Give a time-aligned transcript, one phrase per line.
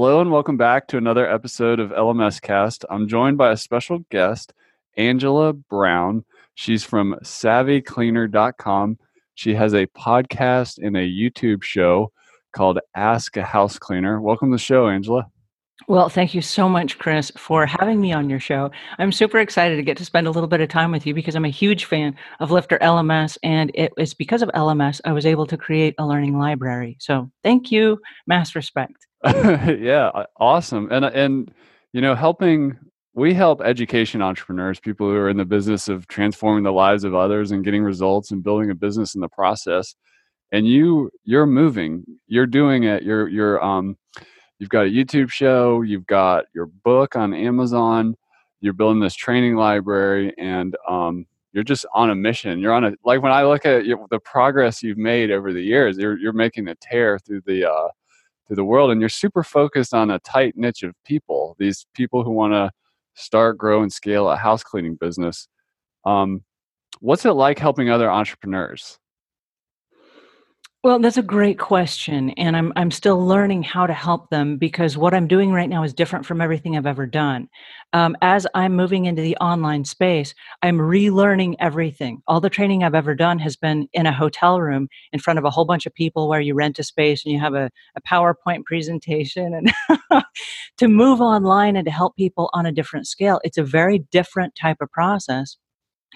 [0.00, 2.84] Hello, and welcome back to another episode of LMScast.
[2.88, 4.52] I'm joined by a special guest,
[4.96, 6.24] Angela Brown.
[6.54, 8.96] She's from savvycleaner.com.
[9.34, 12.12] She has a podcast and a YouTube show
[12.52, 14.20] called Ask a House Cleaner.
[14.20, 15.26] Welcome to the show, Angela.
[15.88, 18.70] Well, thank you so much, Chris, for having me on your show.
[18.98, 21.34] I'm super excited to get to spend a little bit of time with you because
[21.34, 25.26] I'm a huge fan of Lifter LMS, and it was because of LMS I was
[25.26, 26.98] able to create a learning library.
[27.00, 29.07] So, thank you, mass respect.
[29.24, 31.52] yeah, awesome, and and
[31.92, 32.78] you know, helping
[33.14, 37.14] we help education entrepreneurs, people who are in the business of transforming the lives of
[37.14, 39.96] others and getting results and building a business in the process.
[40.52, 43.02] And you, you're moving, you're doing it.
[43.02, 43.96] You're you're um
[44.58, 48.14] you've got a YouTube show, you've got your book on Amazon,
[48.60, 52.60] you're building this training library, and um, you're just on a mission.
[52.60, 55.98] You're on a like when I look at the progress you've made over the years,
[55.98, 57.88] you're you're making a tear through the uh,
[58.48, 61.54] through the world, and you're super focused on a tight niche of people.
[61.58, 62.70] These people who want to
[63.14, 65.48] start, grow, and scale a house cleaning business.
[66.04, 66.42] Um,
[67.00, 68.98] what's it like helping other entrepreneurs?
[70.84, 74.96] Well, that's a great question, and I'm I'm still learning how to help them because
[74.96, 77.48] what I'm doing right now is different from everything I've ever done.
[77.92, 82.22] Um, as I'm moving into the online space, I'm relearning everything.
[82.28, 85.44] All the training I've ever done has been in a hotel room in front of
[85.44, 88.00] a whole bunch of people where you rent a space and you have a, a
[88.02, 89.54] PowerPoint presentation.
[89.54, 90.22] And
[90.78, 94.54] to move online and to help people on a different scale, it's a very different
[94.54, 95.56] type of process.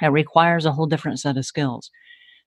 [0.03, 1.91] It requires a whole different set of skills.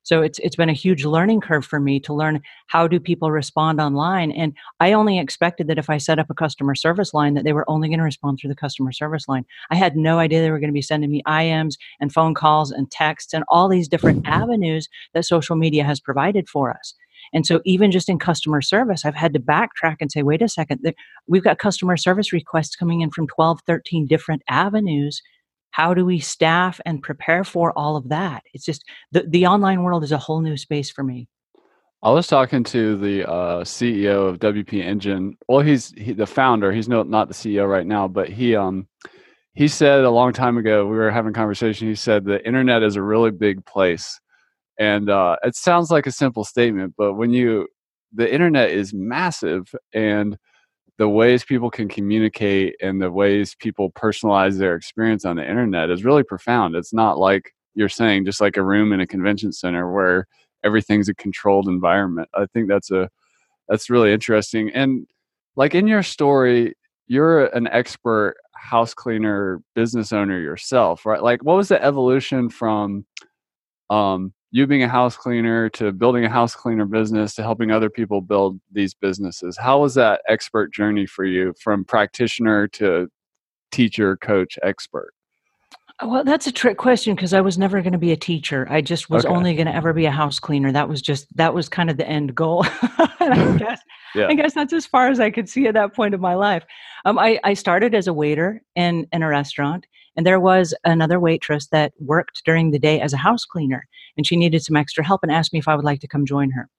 [0.06, 3.32] So it's it's been a huge learning curve for me to learn how do people
[3.32, 4.32] respond online.
[4.32, 7.54] And I only expected that if I set up a customer service line that they
[7.54, 9.46] were only going to respond through the customer service line.
[9.72, 12.72] I had no idea they were going to be sending me IMs and phone calls
[12.72, 16.94] and texts and all these different avenues that social media has provided for us.
[17.34, 20.48] And so, even just in customer service, I've had to backtrack and say, wait a
[20.48, 20.94] second,
[21.28, 25.24] we've got customer service requests coming in from 12, 13 different avenues
[25.76, 28.44] how do we staff and prepare for all of that?
[28.54, 31.28] It's just the, the online world is a whole new space for me.
[32.02, 35.36] I was talking to the uh, ceo of wp engine.
[35.50, 38.88] Well he's he, the founder he's no, not the ceo right now but he um
[39.54, 42.82] he said a long time ago we were having a conversation he said the internet
[42.82, 44.18] is a really big place.
[44.80, 47.68] And uh, it sounds like a simple statement but when you
[48.14, 50.38] the internet is massive and
[50.98, 55.90] the ways people can communicate and the ways people personalize their experience on the internet
[55.90, 56.76] is really profound.
[56.76, 60.28] It's not like you're saying just like a room in a convention center where
[60.64, 62.30] everything's a controlled environment.
[62.34, 63.10] I think that's a
[63.68, 64.72] that's really interesting.
[64.74, 65.08] And
[65.56, 66.76] like in your story,
[67.08, 71.22] you're an expert house cleaner business owner yourself, right?
[71.22, 73.06] Like what was the evolution from
[73.90, 77.90] um you being a house cleaner to building a house cleaner business to helping other
[77.90, 83.10] people build these businesses how was that expert journey for you from practitioner to
[83.74, 85.14] teacher coach expert
[86.04, 88.82] well that's a trick question because i was never going to be a teacher i
[88.82, 89.34] just was okay.
[89.34, 91.98] only going to ever be a house cleaner that was just that was kind of
[91.98, 92.66] the end goal
[93.20, 93.82] I guess
[94.16, 94.28] yeah.
[94.28, 96.64] I guess that's as far as I could see at that point of my life.
[97.04, 99.86] Um, I, I started as a waiter in, in a restaurant,
[100.16, 103.86] and there was another waitress that worked during the day as a house cleaner,
[104.16, 106.26] and she needed some extra help and asked me if I would like to come
[106.26, 106.70] join her.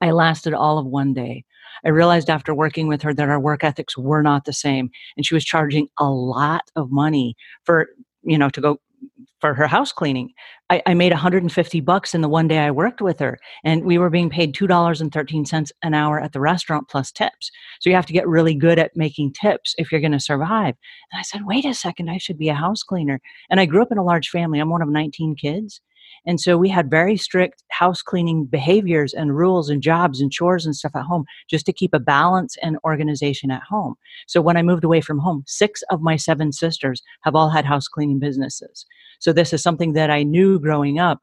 [0.00, 1.44] I lasted all of one day.
[1.84, 5.26] I realized after working with her that our work ethics were not the same, and
[5.26, 7.34] she was charging a lot of money
[7.64, 7.88] for
[8.22, 8.80] you know to go
[9.40, 10.32] for her house cleaning.
[10.68, 13.96] I, I, made 150 bucks in the one day I worked with her, and we
[13.98, 17.50] were being paid two dollars and thirteen cents an hour at the restaurant plus tips.
[17.80, 20.74] So you have to get really good at making tips if you're going to survive.
[21.10, 23.20] And I said, wait a second, I should be a house cleaner.
[23.48, 24.60] And I grew up in a large family.
[24.60, 25.80] I'm one of 19 kids,
[26.26, 30.66] and so we had very strict house cleaning behaviors and rules and jobs and chores
[30.66, 33.94] and stuff at home just to keep a balance and organization at home.
[34.26, 37.64] So when I moved away from home, six of my seven sisters have all had
[37.64, 38.86] house cleaning businesses.
[39.18, 41.20] So this is something that I knew growing up.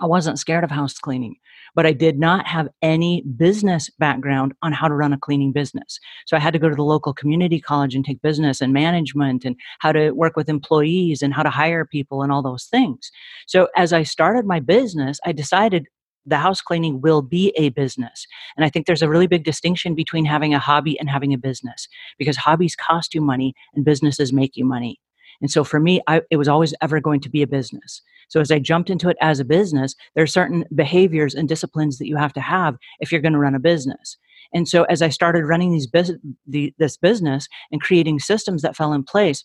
[0.00, 1.36] I wasn't scared of house cleaning
[1.74, 5.98] but I did not have any business background on how to run a cleaning business.
[6.26, 9.44] So I had to go to the local community college and take business and management
[9.44, 13.10] and how to work with employees and how to hire people and all those things.
[13.46, 15.86] So as I started my business, I decided
[16.24, 18.26] the house cleaning will be a business.
[18.56, 21.38] And I think there's a really big distinction between having a hobby and having a
[21.38, 25.00] business because hobbies cost you money and businesses make you money.
[25.42, 28.00] And so for me, I, it was always ever going to be a business.
[28.28, 31.98] So as I jumped into it as a business, there are certain behaviors and disciplines
[31.98, 34.16] that you have to have if you're going to run a business.
[34.54, 36.12] And so as I started running these bus-
[36.46, 39.44] the, this business and creating systems that fell in place,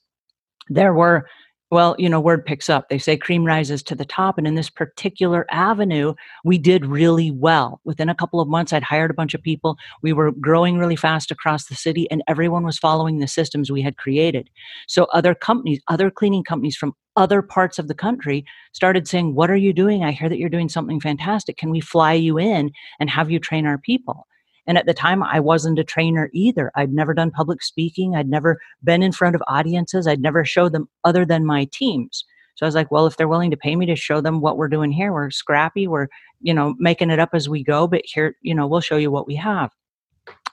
[0.69, 1.27] there were
[1.69, 2.87] well, you know, word picks up.
[2.87, 4.37] They say cream rises to the top.
[4.37, 6.13] And in this particular avenue,
[6.45, 7.81] we did really well.
[7.83, 9.77] Within a couple of months, I'd hired a bunch of people.
[10.01, 13.81] We were growing really fast across the city, and everyone was following the systems we
[13.81, 14.49] had created.
[14.87, 19.51] So, other companies, other cleaning companies from other parts of the country started saying, What
[19.51, 20.05] are you doing?
[20.05, 21.57] I hear that you're doing something fantastic.
[21.57, 24.25] Can we fly you in and have you train our people?
[24.67, 26.71] And at the time, I wasn't a trainer either.
[26.75, 28.15] I'd never done public speaking.
[28.15, 30.07] I'd never been in front of audiences.
[30.07, 32.25] I'd never showed them other than my teams.
[32.55, 34.57] So I was like, well, if they're willing to pay me to show them what
[34.57, 35.87] we're doing here, we're scrappy.
[35.87, 36.07] We're,
[36.41, 39.11] you know, making it up as we go, but here, you know, we'll show you
[39.11, 39.71] what we have.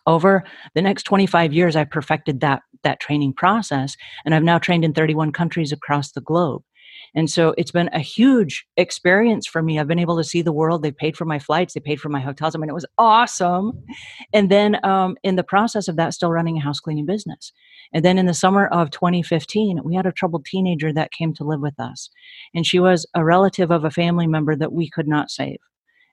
[0.06, 0.44] Over
[0.74, 3.96] the next 25 years, I perfected that that training process,
[4.26, 6.62] and I've now trained in 31 countries across the globe.
[7.14, 9.78] And so it's been a huge experience for me.
[9.78, 10.82] I've been able to see the world.
[10.82, 12.54] They paid for my flights, they paid for my hotels.
[12.54, 13.84] I mean, it was awesome.
[14.32, 17.52] And then um, in the process of that, still running a house cleaning business.
[17.92, 21.44] And then in the summer of 2015, we had a troubled teenager that came to
[21.44, 22.10] live with us.
[22.54, 25.58] And she was a relative of a family member that we could not save.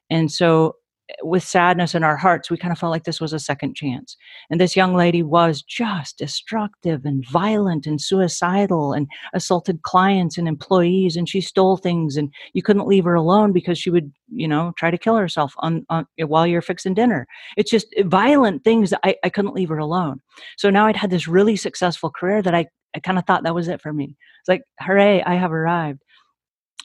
[0.09, 0.75] And so
[1.21, 4.17] with sadness in our hearts, we kind of felt like this was a second chance.
[4.49, 10.47] And this young lady was just destructive and violent and suicidal and assaulted clients and
[10.47, 11.15] employees.
[11.15, 14.73] And she stole things, and you couldn't leave her alone because she would, you know,
[14.77, 17.27] try to kill herself on, on while you're fixing dinner.
[17.57, 18.93] It's just violent things.
[19.03, 20.21] I, I couldn't leave her alone.
[20.57, 23.55] So now I'd had this really successful career that I, I kind of thought that
[23.55, 24.15] was it for me.
[24.39, 26.01] It's like, hooray, I have arrived.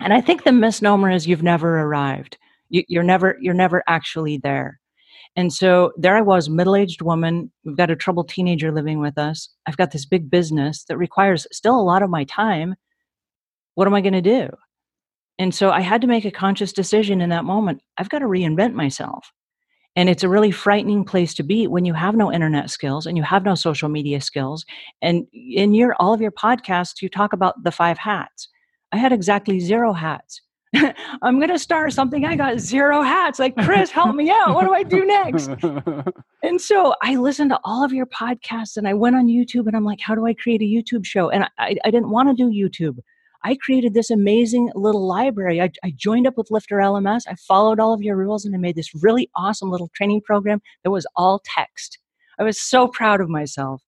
[0.00, 2.36] And I think the misnomer is you've never arrived
[2.68, 4.80] you, you're never you're never actually there
[5.36, 7.52] and so there I was, middle aged woman.
[7.62, 9.50] We've got a troubled teenager living with us.
[9.66, 12.74] I've got this big business that requires still a lot of my time.
[13.74, 14.48] What am I going to do?
[15.38, 17.82] And so I had to make a conscious decision in that moment.
[17.98, 19.30] I've got to reinvent myself.
[19.94, 23.16] And it's a really frightening place to be when you have no internet skills and
[23.16, 24.64] you have no social media skills.
[25.02, 28.48] And in your all of your podcasts, you talk about the five hats.
[28.92, 30.40] I had exactly zero hats.
[31.22, 32.24] I'm going to start something.
[32.24, 33.38] I got zero hats.
[33.38, 34.54] Like, Chris, help me out.
[34.54, 35.50] What do I do next?
[36.42, 39.76] and so I listened to all of your podcasts and I went on YouTube and
[39.76, 41.30] I'm like, how do I create a YouTube show?
[41.30, 42.98] And I, I didn't want to do YouTube.
[43.44, 45.60] I created this amazing little library.
[45.60, 47.22] I, I joined up with Lifter LMS.
[47.28, 50.60] I followed all of your rules and I made this really awesome little training program
[50.82, 51.98] that was all text.
[52.38, 53.82] I was so proud of myself.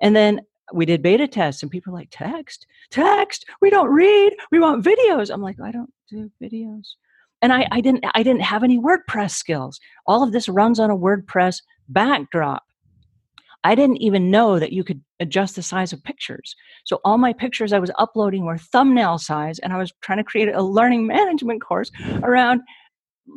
[0.00, 0.42] And then
[0.72, 2.66] we did beta tests and people like text?
[2.90, 3.46] Text?
[3.60, 4.34] We don't read?
[4.50, 5.30] We want videos.
[5.32, 6.94] I'm like i don't do videos.
[7.40, 9.80] And I, I didn't i didn't have any wordpress skills.
[10.06, 12.64] All of this runs on a wordpress backdrop.
[13.64, 16.54] I didn't even know that you could adjust the size of pictures.
[16.84, 20.24] So all my pictures i was uploading were thumbnail size and i was trying to
[20.24, 21.90] create a learning management course
[22.22, 22.60] around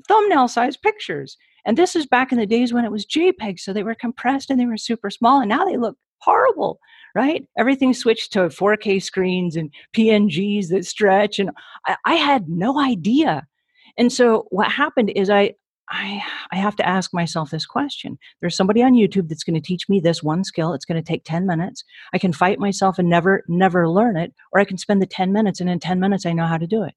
[0.07, 1.37] thumbnail size pictures.
[1.63, 4.49] And this is back in the days when it was jpeg so they were compressed
[4.49, 6.79] and they were super small and now they look horrible
[7.15, 7.45] right?
[7.57, 11.39] Everything switched to 4K screens and PNGs that stretch.
[11.39, 11.51] And
[11.85, 13.47] I, I had no idea.
[13.97, 15.53] And so what happened is I,
[15.89, 18.17] I, I have to ask myself this question.
[18.39, 20.73] There's somebody on YouTube that's going to teach me this one skill.
[20.73, 21.83] It's going to take 10 minutes.
[22.13, 25.33] I can fight myself and never, never learn it, or I can spend the 10
[25.33, 26.95] minutes and in 10 minutes I know how to do it.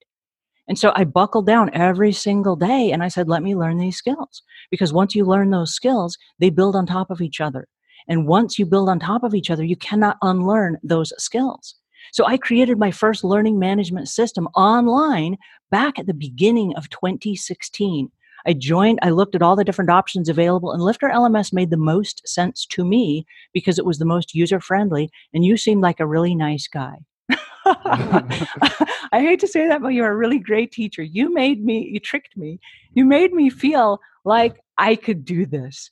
[0.67, 3.97] And so I buckled down every single day and I said, let me learn these
[3.97, 4.41] skills.
[4.71, 7.67] Because once you learn those skills, they build on top of each other.
[8.07, 11.75] And once you build on top of each other, you cannot unlearn those skills.
[12.11, 15.37] So I created my first learning management system online
[15.71, 18.11] back at the beginning of 2016.
[18.47, 21.77] I joined, I looked at all the different options available, and Lifter LMS made the
[21.77, 25.99] most sense to me because it was the most user friendly, and you seemed like
[25.99, 26.97] a really nice guy.
[27.65, 31.01] I hate to say that, but you're a really great teacher.
[31.01, 32.59] You made me, you tricked me.
[32.93, 35.89] You made me feel like I could do this.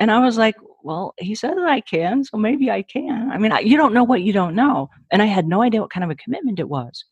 [0.00, 3.30] And I was like, well, he says I can, so maybe I can.
[3.30, 4.90] I mean, I, you don't know what you don't know.
[5.10, 7.04] And I had no idea what kind of a commitment it was.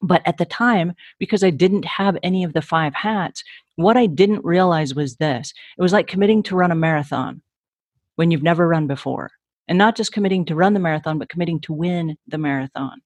[0.00, 3.44] But at the time, because I didn't have any of the five hats,
[3.76, 7.42] what I didn't realize was this it was like committing to run a marathon
[8.16, 9.30] when you've never run before.
[9.68, 13.00] And not just committing to run the marathon, but committing to win the marathon.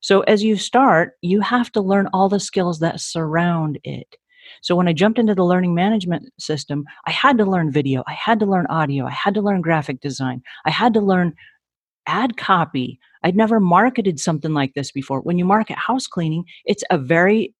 [0.00, 4.16] So as you start, you have to learn all the skills that surround it.
[4.62, 8.12] So when I jumped into the learning management system, I had to learn video, I
[8.12, 11.34] had to learn audio, I had to learn graphic design, I had to learn
[12.06, 12.98] ad copy.
[13.22, 15.20] I'd never marketed something like this before.
[15.22, 17.54] When you market house cleaning, it's a very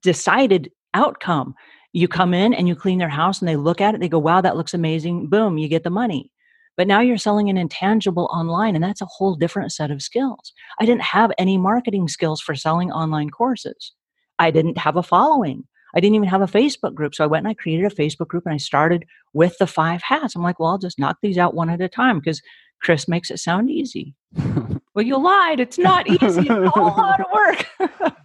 [0.00, 1.54] decided outcome.
[1.92, 4.18] You come in and you clean their house and they look at it, they go,
[4.18, 5.28] wow, that looks amazing.
[5.28, 6.30] Boom, you get the money.
[6.76, 10.52] But now you're selling an intangible online, and that's a whole different set of skills.
[10.78, 13.92] I didn't have any marketing skills for selling online courses.
[14.40, 15.64] I didn't have a following.
[15.94, 17.14] I didn't even have a Facebook group.
[17.14, 20.02] So I went and I created a Facebook group and I started with the five
[20.02, 20.34] hats.
[20.34, 22.40] I'm like, well, I'll just knock these out one at a time because
[22.82, 24.14] Chris makes it sound easy.
[24.94, 25.60] well, you lied.
[25.60, 26.40] It's not easy.
[26.40, 27.66] It's a whole lot of work.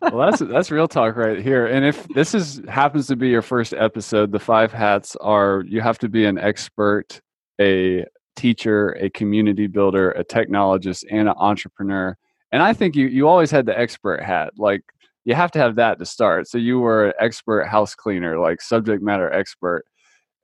[0.01, 1.65] well, that's that's real talk right here.
[1.65, 5.81] And if this is happens to be your first episode, the five hats are you
[5.81, 7.19] have to be an expert,
[7.59, 8.05] a
[8.35, 12.15] teacher, a community builder, a technologist, and an entrepreneur.
[12.51, 14.53] And I think you you always had the expert hat.
[14.57, 14.83] Like
[15.25, 16.47] you have to have that to start.
[16.47, 19.83] So you were an expert house cleaner, like subject matter expert.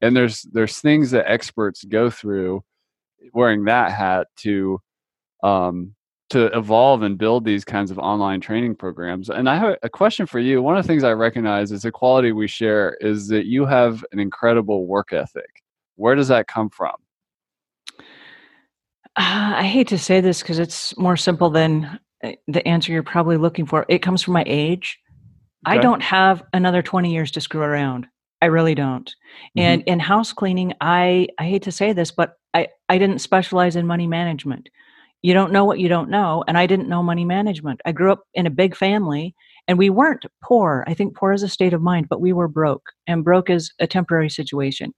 [0.02, 2.64] And there's there's things that experts go through
[3.34, 4.80] wearing that hat to
[5.44, 5.96] um,
[6.32, 9.30] to evolve and build these kinds of online training programs.
[9.30, 10.62] And I have a question for you.
[10.62, 14.04] One of the things I recognize is a quality we share is that you have
[14.12, 15.62] an incredible work ethic.
[15.96, 16.96] Where does that come from?
[19.18, 22.00] Uh, I hate to say this because it's more simple than
[22.48, 23.86] the answer you're probably looking for.
[23.90, 25.00] It comes from my age.
[25.68, 25.78] Okay.
[25.78, 28.08] I don't have another 20 years to screw around.
[28.42, 29.08] I really don't.
[29.08, 29.60] Mm-hmm.
[29.60, 33.76] And in house cleaning, I I hate to say this, but I I didn't specialize
[33.76, 34.70] in money management.
[35.22, 37.82] You don't know what you don't know, and I didn't know money management.
[37.86, 39.36] I grew up in a big family,
[39.68, 40.84] and we weren't poor.
[40.88, 43.72] I think poor is a state of mind, but we were broke, and broke is
[43.80, 44.94] a temporary situation.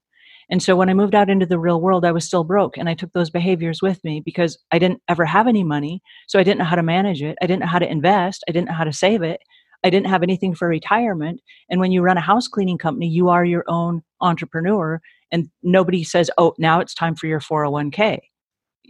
[0.50, 2.78] And so when I moved out into the real world, I was still broke.
[2.78, 6.02] And I took those behaviors with me because I didn't ever have any money.
[6.28, 7.38] So I didn't know how to manage it.
[7.42, 8.44] I didn't know how to invest.
[8.48, 9.40] I didn't know how to save it.
[9.84, 11.42] I didn't have anything for retirement.
[11.70, 15.02] And when you run a house cleaning company, you are your own entrepreneur.
[15.32, 18.20] And nobody says, oh, now it's time for your 401k.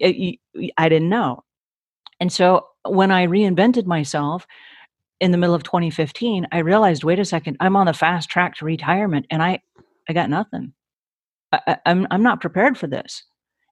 [0.04, 1.44] I didn't know.
[2.20, 4.46] And so when I reinvented myself
[5.20, 8.56] in the middle of 2015, I realized, wait a second, I'm on the fast track
[8.58, 9.62] to retirement and I,
[10.08, 10.74] I got nothing.
[11.54, 13.24] I, am I'm, I'm not prepared for this.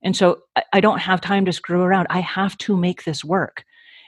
[0.03, 2.07] And so I, I don't have time to screw around.
[2.09, 3.63] I have to make this work.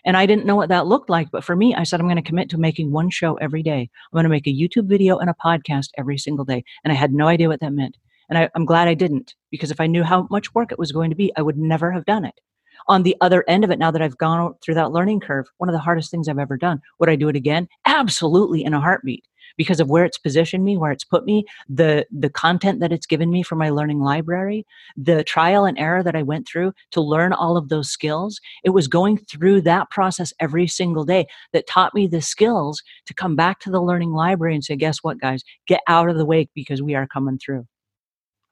[0.06, 1.32] And I didn't know what that looked like.
[1.32, 3.82] But for me, I said, I'm going to commit to making one show every day.
[3.82, 6.64] I'm going to make a YouTube video and a podcast every single day.
[6.84, 7.98] And I had no idea what that meant.
[8.30, 10.92] And I, I'm glad I didn't, because if I knew how much work it was
[10.92, 12.40] going to be, I would never have done it.
[12.88, 15.70] On the other end of it, now that I've gone through that learning curve, one
[15.70, 16.82] of the hardest things I've ever done.
[17.00, 17.68] Would I do it again?
[17.86, 19.26] Absolutely, in a heartbeat
[19.58, 23.06] because of where it's positioned me, where it's put me, the the content that it's
[23.06, 24.66] given me for my learning library,
[24.98, 28.40] the trial and error that I went through to learn all of those skills.
[28.64, 33.14] It was going through that process every single day that taught me the skills to
[33.14, 35.44] come back to the learning library and say, guess what, guys?
[35.68, 37.68] Get out of the way because we are coming through.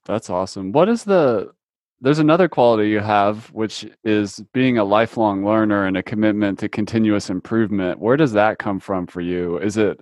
[0.05, 0.71] That's awesome.
[0.71, 1.51] What is the
[2.03, 6.67] there's another quality you have which is being a lifelong learner and a commitment to
[6.67, 9.99] continuous improvement where does that come from for you is it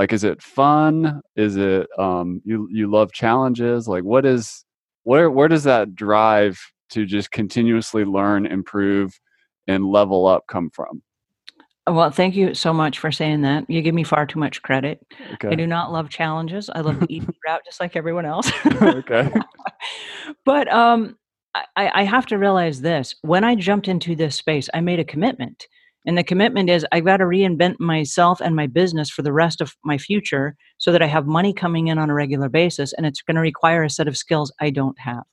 [0.00, 1.20] like is it fun?
[1.36, 3.86] Is it um you you love challenges?
[3.86, 4.64] Like what is
[5.02, 6.58] where where does that drive
[6.92, 9.20] to just continuously learn improve
[9.68, 11.02] and level up come from?
[11.86, 13.68] Well thank you so much for saying that.
[13.68, 15.06] You give me far too much credit.
[15.34, 15.48] Okay.
[15.48, 16.70] i do not love challenges.
[16.70, 18.50] I love the easy route just like everyone else.
[18.82, 19.30] Okay.
[20.46, 21.18] But um
[21.54, 23.16] I, I have to realize this.
[23.20, 25.66] When i jumped into this space i made a commitment
[26.06, 29.60] and the commitment is I've got to reinvent myself and my business for the rest
[29.60, 32.92] of my future so that I have money coming in on a regular basis.
[32.94, 35.24] And it's going to require a set of skills I don't have.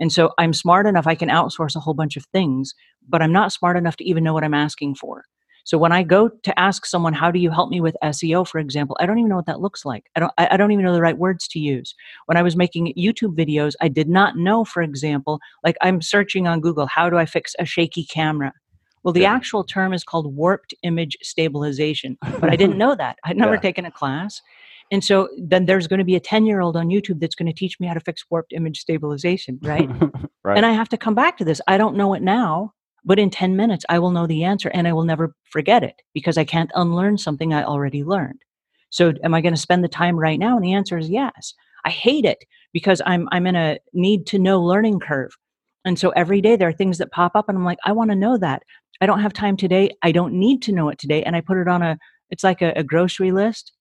[0.00, 2.74] And so I'm smart enough, I can outsource a whole bunch of things,
[3.08, 5.24] but I'm not smart enough to even know what I'm asking for.
[5.64, 8.58] So when I go to ask someone, how do you help me with SEO, for
[8.58, 10.06] example, I don't even know what that looks like.
[10.16, 11.94] I don't, I don't even know the right words to use.
[12.26, 16.48] When I was making YouTube videos, I did not know, for example, like I'm searching
[16.48, 18.52] on Google, how do I fix a shaky camera?
[19.02, 19.34] Well, the yeah.
[19.34, 23.18] actual term is called warped image stabilization, but I didn't know that.
[23.24, 23.60] I'd never yeah.
[23.60, 24.40] taken a class.
[24.92, 27.46] And so then there's going to be a 10 year old on YouTube that's going
[27.46, 29.88] to teach me how to fix warped image stabilization, right?
[30.44, 30.56] right?
[30.56, 31.60] And I have to come back to this.
[31.66, 34.86] I don't know it now, but in 10 minutes, I will know the answer and
[34.86, 38.42] I will never forget it because I can't unlearn something I already learned.
[38.90, 40.56] So am I going to spend the time right now?
[40.56, 41.54] And the answer is yes.
[41.84, 45.32] I hate it because I'm, I'm in a need to know learning curve.
[45.84, 48.10] And so every day there are things that pop up and I'm like, I want
[48.10, 48.62] to know that.
[49.02, 49.90] I don't have time today.
[50.02, 51.24] I don't need to know it today.
[51.24, 51.98] And I put it on a,
[52.30, 53.72] it's like a, a grocery list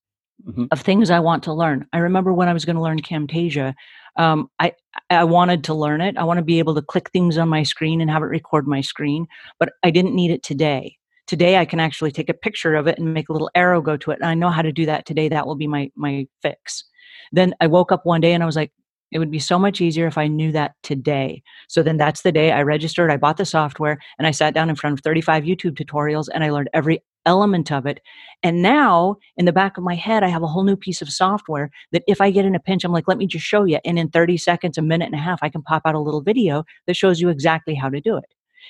[0.43, 0.65] mm-hmm.
[0.71, 1.85] of things I want to learn.
[1.93, 3.75] I remember when I was going to learn Camtasia,
[4.17, 4.73] um, I,
[5.11, 6.17] I wanted to learn it.
[6.17, 8.67] I want to be able to click things on my screen and have it record
[8.67, 9.27] my screen,
[9.59, 10.97] but I didn't need it today.
[11.27, 13.97] Today I can actually take a picture of it and make a little arrow go
[13.97, 14.19] to it.
[14.19, 15.29] And I know how to do that today.
[15.29, 16.83] That will be my, my fix.
[17.31, 18.71] Then I woke up one day and I was like,
[19.11, 21.43] it would be so much easier if I knew that today.
[21.67, 24.69] So then that's the day I registered, I bought the software, and I sat down
[24.69, 27.99] in front of 35 YouTube tutorials and I learned every element of it.
[28.41, 31.09] And now in the back of my head, I have a whole new piece of
[31.09, 33.79] software that if I get in a pinch, I'm like, let me just show you.
[33.85, 36.21] And in 30 seconds, a minute and a half, I can pop out a little
[36.21, 38.25] video that shows you exactly how to do it.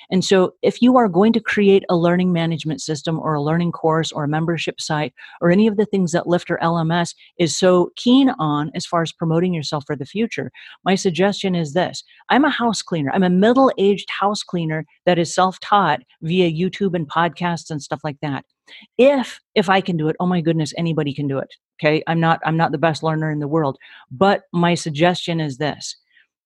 [0.10, 3.72] And so, if you are going to create a learning management system or a learning
[3.72, 7.91] course or a membership site or any of the things that Lifter LMS is so
[7.96, 10.51] keen on as far as promoting yourself for the future,
[10.84, 13.12] my suggestion is this I'm a house cleaner.
[13.13, 17.81] I'm a middle aged house cleaner that is self taught via YouTube and podcasts and
[17.81, 18.46] stuff like that.
[18.98, 21.53] If if I can do it, oh my goodness, anybody can do it.
[21.81, 22.03] Okay.
[22.08, 23.77] I'm not I'm not the best learner in the world.
[24.12, 25.96] But my suggestion is this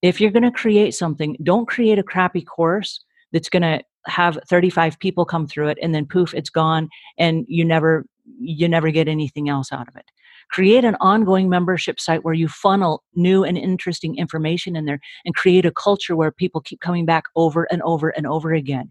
[0.01, 3.03] if you're going to create something, don't create a crappy course
[3.35, 6.87] that's going to have 35 people come through it and then poof it's gone
[7.17, 8.05] and you never
[8.39, 10.05] you never get anything else out of it.
[10.49, 15.35] Create an ongoing membership site where you funnel new and interesting information in there and
[15.35, 18.89] create a culture where people keep coming back over and over and over again.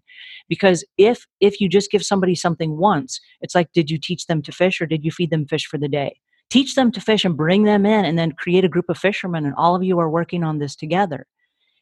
[0.49, 4.43] Because if if you just give somebody something once it's like did you teach them
[4.43, 6.21] to fish or did you feed them fish for the day?
[6.51, 9.47] Teach them to fish and bring them in and then create a group of fishermen
[9.47, 11.27] and all of you are working on this together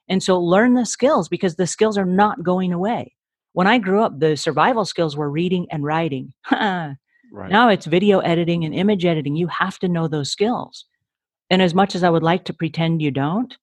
[0.09, 3.15] and so learn the skills because the skills are not going away.
[3.53, 6.33] When I grew up, the survival skills were reading and writing.
[6.51, 6.97] right.
[7.33, 9.37] Now it's video editing and image editing.
[9.37, 10.87] You have to know those skills.
[11.51, 13.55] And as much as I would like to pretend you don't,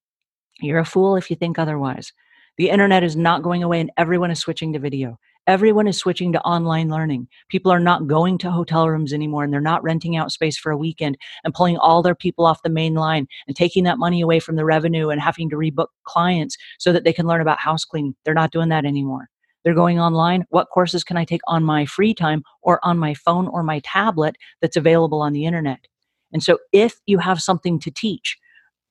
[0.60, 2.12] you're a fool if you think otherwise.
[2.60, 5.18] The internet is not going away and everyone is switching to video.
[5.46, 7.26] Everyone is switching to online learning.
[7.48, 10.70] People are not going to hotel rooms anymore and they're not renting out space for
[10.70, 14.20] a weekend and pulling all their people off the main line and taking that money
[14.20, 17.58] away from the revenue and having to rebook clients so that they can learn about
[17.58, 18.14] house cleaning.
[18.26, 19.30] They're not doing that anymore.
[19.64, 20.44] They're going online.
[20.50, 23.80] What courses can I take on my free time or on my phone or my
[23.84, 25.86] tablet that's available on the internet?
[26.30, 28.36] And so if you have something to teach,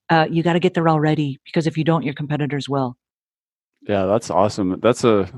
[0.10, 2.98] uh, you got to get there already because if you don't, your competitors will.
[3.82, 4.80] Yeah, that's awesome.
[4.82, 5.30] That's a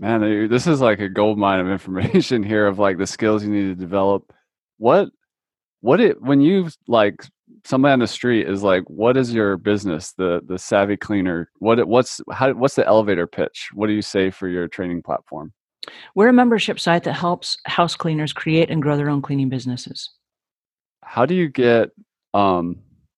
[0.00, 3.50] Man, this is like a gold mine of information here of like the skills you
[3.50, 4.32] need to develop.
[4.78, 5.10] What,
[5.82, 7.22] what it when you like
[7.66, 10.12] somebody on the street is like, what is your business?
[10.12, 11.50] The the savvy cleaner.
[11.58, 13.68] What what's how what's the elevator pitch?
[13.74, 15.52] What do you say for your training platform?
[16.14, 20.10] We're a membership site that helps house cleaners create and grow their own cleaning businesses.
[21.02, 21.90] How do you get
[22.32, 22.76] um,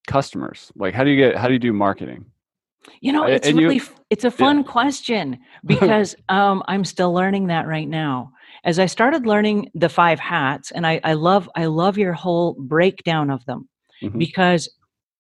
[0.09, 0.73] customers?
[0.75, 2.25] Like, how do you get how do you do marketing?
[3.01, 4.63] You know, it's and really you, it's a fun yeah.
[4.65, 8.33] question because um, I'm still learning that right now.
[8.65, 12.55] As I started learning the five hats, and I, I love I love your whole
[12.55, 13.69] breakdown of them
[14.03, 14.19] mm-hmm.
[14.19, 14.69] because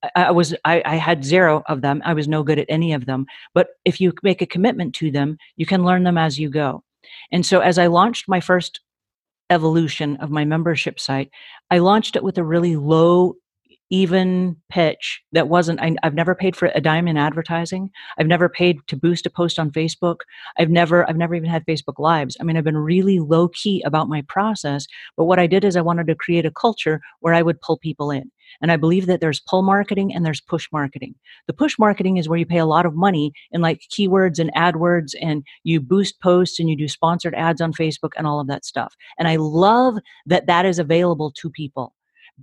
[0.03, 2.03] I, I was I, I had zero of them.
[2.05, 3.27] I was no good at any of them.
[3.55, 6.85] But if you make a commitment to them, you can learn them as you go.
[7.31, 8.81] And so, as I launched my first
[9.51, 11.31] evolution of my membership site,
[11.70, 13.35] I launched it with a really low
[13.92, 17.90] even pitch that wasn't I, have never paid for a dime in advertising.
[18.18, 20.20] I've never paid to boost a post on facebook.
[20.59, 22.35] I've never i've never even had facebook lives.
[22.40, 25.76] I mean i've been really low key about my process but what i did is
[25.76, 28.31] i wanted to create a culture where i would pull people in.
[28.62, 31.14] And i believe that there's pull marketing and there's push marketing.
[31.46, 34.50] The push marketing is where you pay a lot of money in like keywords and
[34.55, 38.46] adwords and you boost posts and you do sponsored ads on facebook and all of
[38.46, 38.96] that stuff.
[39.18, 41.92] And i love that that is available to people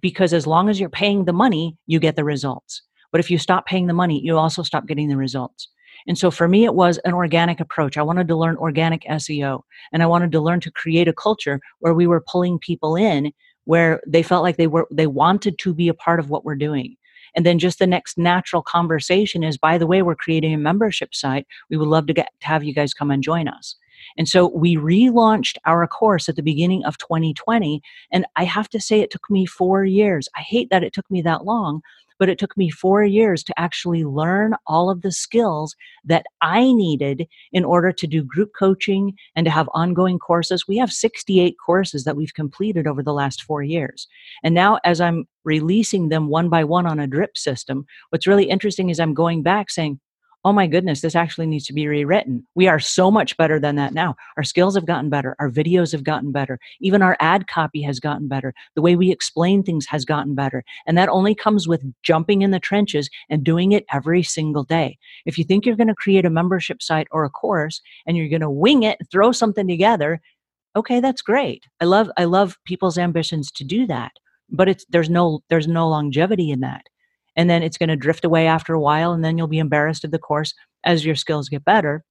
[0.01, 2.81] because as long as you're paying the money, you get the results.
[3.11, 5.67] But if you stop paying the money, you also stop getting the results.
[6.07, 7.97] And so for me, it was an organic approach.
[7.97, 11.59] I wanted to learn organic SEO and I wanted to learn to create a culture
[11.79, 13.31] where we were pulling people in
[13.65, 16.55] where they felt like they were, they wanted to be a part of what we're
[16.55, 16.95] doing.
[17.35, 21.13] And then just the next natural conversation is, by the way, we're creating a membership
[21.13, 21.45] site.
[21.69, 23.75] We would love to get to have you guys come and join us.
[24.17, 27.81] And so we relaunched our course at the beginning of 2020.
[28.11, 30.27] And I have to say, it took me four years.
[30.35, 31.81] I hate that it took me that long,
[32.19, 36.73] but it took me four years to actually learn all of the skills that I
[36.73, 40.67] needed in order to do group coaching and to have ongoing courses.
[40.67, 44.07] We have 68 courses that we've completed over the last four years.
[44.43, 48.49] And now, as I'm releasing them one by one on a drip system, what's really
[48.49, 49.99] interesting is I'm going back saying,
[50.45, 52.45] oh my goodness, this actually needs to be rewritten.
[52.55, 54.15] We are so much better than that now.
[54.37, 55.35] Our skills have gotten better.
[55.39, 56.59] Our videos have gotten better.
[56.79, 58.53] Even our ad copy has gotten better.
[58.75, 60.63] The way we explain things has gotten better.
[60.87, 64.97] And that only comes with jumping in the trenches and doing it every single day.
[65.25, 68.29] If you think you're going to create a membership site or a course and you're
[68.29, 70.21] going to wing it, throw something together,
[70.75, 71.65] okay, that's great.
[71.81, 74.13] I love I love people's ambitions to do that.
[74.49, 76.85] But it's there's no there's no longevity in that
[77.39, 80.03] and then it's going to drift away after a while and then you'll be embarrassed
[80.03, 82.03] of the course as your skills get better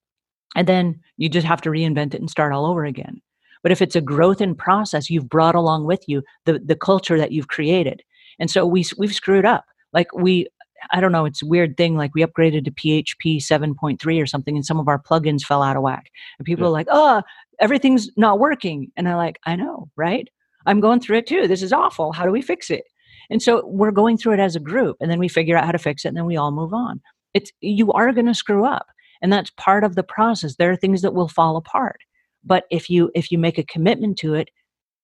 [0.57, 3.21] and then you just have to reinvent it and start all over again
[3.63, 7.19] but if it's a growth in process you've brought along with you the the culture
[7.19, 8.03] that you've created
[8.39, 10.49] and so we we've screwed up like we
[10.93, 11.97] I don't know, it's a weird thing.
[11.97, 15.75] Like we upgraded to PHP 7.3 or something, and some of our plugins fell out
[15.75, 16.07] of whack.
[16.39, 16.69] And people yeah.
[16.69, 17.21] are like, oh,
[17.59, 18.93] everything's not working.
[18.97, 20.29] And I'm like, I know, right?
[20.67, 21.49] I'm going through it too.
[21.49, 22.13] This is awful.
[22.13, 22.85] How do we fix it?
[23.31, 25.73] And so we're going through it as a group, and then we figure out how
[25.73, 27.01] to fix it, and then we all move on.
[27.35, 28.87] It's you are going to screw up,
[29.23, 30.57] and that's part of the process.
[30.57, 32.01] There are things that will fall apart,
[32.45, 34.51] but if you if you make a commitment to it,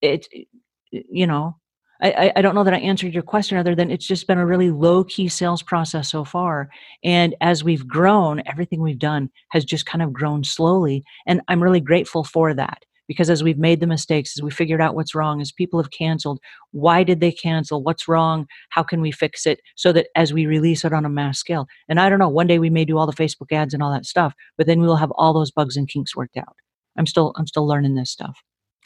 [0.01, 0.27] it
[0.91, 1.57] you know
[2.03, 4.47] I, I don't know that I answered your question other than it's just been a
[4.47, 6.69] really low key sales process so far.
[7.03, 11.05] And as we've grown, everything we've done has just kind of grown slowly.
[11.27, 14.81] And I'm really grateful for that because as we've made the mistakes, as we figured
[14.81, 16.41] out what's wrong, as people have canceled,
[16.73, 17.83] why did they cancel?
[17.83, 18.47] What's wrong?
[18.71, 21.67] How can we fix it so that as we release it on a mass scale?
[21.89, 23.93] And I don't know, one day we may do all the Facebook ads and all
[23.93, 26.57] that stuff, but then we will have all those bugs and kinks worked out.
[26.97, 28.39] I'm still I'm still learning this stuff.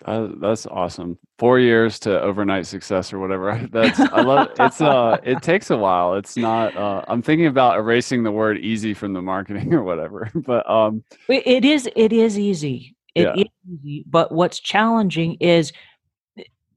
[0.05, 1.19] Uh, that's awesome.
[1.39, 3.67] Four years to overnight success or whatever.
[3.73, 4.51] That's I love.
[4.59, 6.15] It's uh, it takes a while.
[6.15, 6.77] It's not.
[6.77, 10.31] Uh, I'm thinking about erasing the word easy from the marketing or whatever.
[10.35, 11.89] But um, it is.
[11.97, 12.95] It is easy.
[13.19, 13.35] It yeah.
[13.35, 14.05] is easy.
[14.07, 15.73] But what's challenging is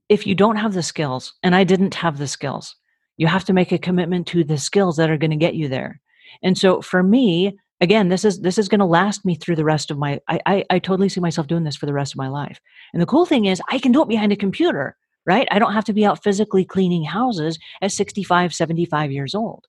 [0.08, 2.74] if you don't have the skills, and I didn't have the skills,
[3.16, 5.68] you have to make a commitment to the skills that are going to get you
[5.68, 6.00] there.
[6.42, 9.64] And so for me, again this is this is going to last me through the
[9.64, 12.18] rest of my I, I, I totally see myself doing this for the rest of
[12.18, 12.60] my life
[12.94, 15.74] and the cool thing is i can do it behind a computer right i don't
[15.74, 19.66] have to be out physically cleaning houses at 65 75 years old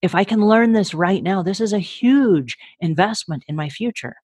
[0.00, 4.14] if i can learn this right now this is a huge investment in my future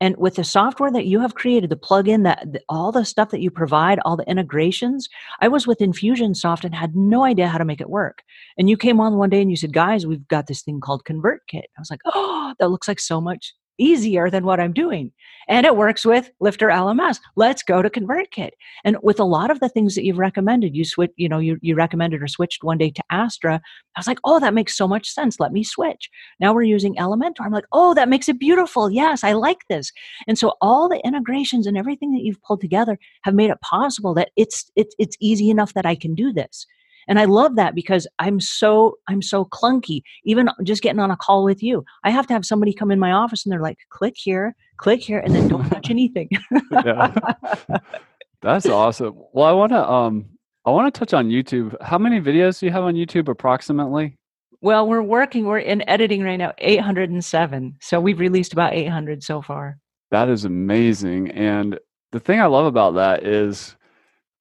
[0.00, 3.40] and with the software that you have created, the plugin, that all the stuff that
[3.40, 5.08] you provide, all the integrations,
[5.40, 8.22] I was with Infusionsoft and had no idea how to make it work.
[8.58, 11.04] And you came on one day and you said, "Guys, we've got this thing called
[11.04, 15.12] ConvertKit." I was like, "Oh, that looks like so much easier than what I'm doing.
[15.48, 17.18] And it works with Lifter LMS.
[17.36, 18.50] Let's go to ConvertKit.
[18.84, 21.58] And with a lot of the things that you've recommended, you switch, you know, you,
[21.60, 23.60] you recommended or switched one day to Astra.
[23.96, 25.38] I was like, oh, that makes so much sense.
[25.38, 26.08] Let me switch.
[26.40, 27.40] Now we're using Elementor.
[27.40, 28.90] I'm like, oh, that makes it beautiful.
[28.90, 29.92] Yes, I like this.
[30.26, 34.14] And so all the integrations and everything that you've pulled together have made it possible
[34.14, 36.66] that it's it's it's easy enough that I can do this
[37.08, 41.16] and i love that because i'm so i'm so clunky even just getting on a
[41.16, 41.84] call with you.
[42.02, 45.00] I have to have somebody come in my office and they're like click here click
[45.00, 46.28] here and then don't touch anything.
[48.42, 49.14] That's awesome.
[49.32, 50.26] Well i want to um
[50.64, 51.74] i want to touch on youtube.
[51.82, 54.16] How many videos do you have on youtube approximately?
[54.60, 59.42] Well we're working we're in editing right now 807 so we've released about 800 so
[59.42, 59.78] far.
[60.10, 61.30] That is amazing.
[61.30, 61.78] And
[62.12, 63.76] the thing i love about that is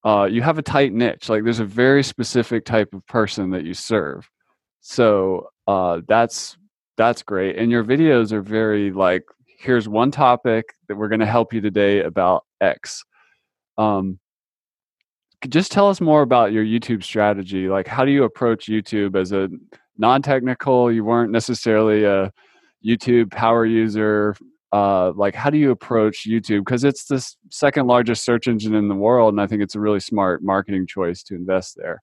[0.04, 1.30] uh, you have a tight niche.
[1.30, 4.30] Like there's a very specific type of person that you serve.
[4.82, 6.58] So uh, that's
[6.98, 7.58] that's great.
[7.58, 9.24] And your videos are very like
[9.58, 13.04] here's one topic that we're going to help you today about X.
[13.78, 14.20] Um,
[15.50, 17.68] just tell us more about your YouTube strategy.
[17.68, 19.50] Like, how do you approach YouTube as a
[19.98, 20.92] non-technical?
[20.92, 22.32] You weren't necessarily a
[22.86, 24.36] YouTube power user
[24.74, 26.62] uh, like how do you approach youtube?
[26.62, 29.80] Because it's the second largest search engine in the world and i think it's a
[29.80, 32.02] really smart marketing choice to invest there.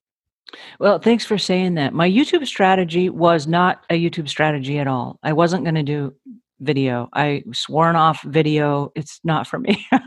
[0.79, 1.93] Well thanks for saying that.
[1.93, 5.19] My youtube strategy was not a youtube strategy at all.
[5.21, 6.15] I wasn't going to do
[6.61, 7.09] video.
[7.13, 8.91] I sworn off video.
[8.95, 9.85] It's not for me.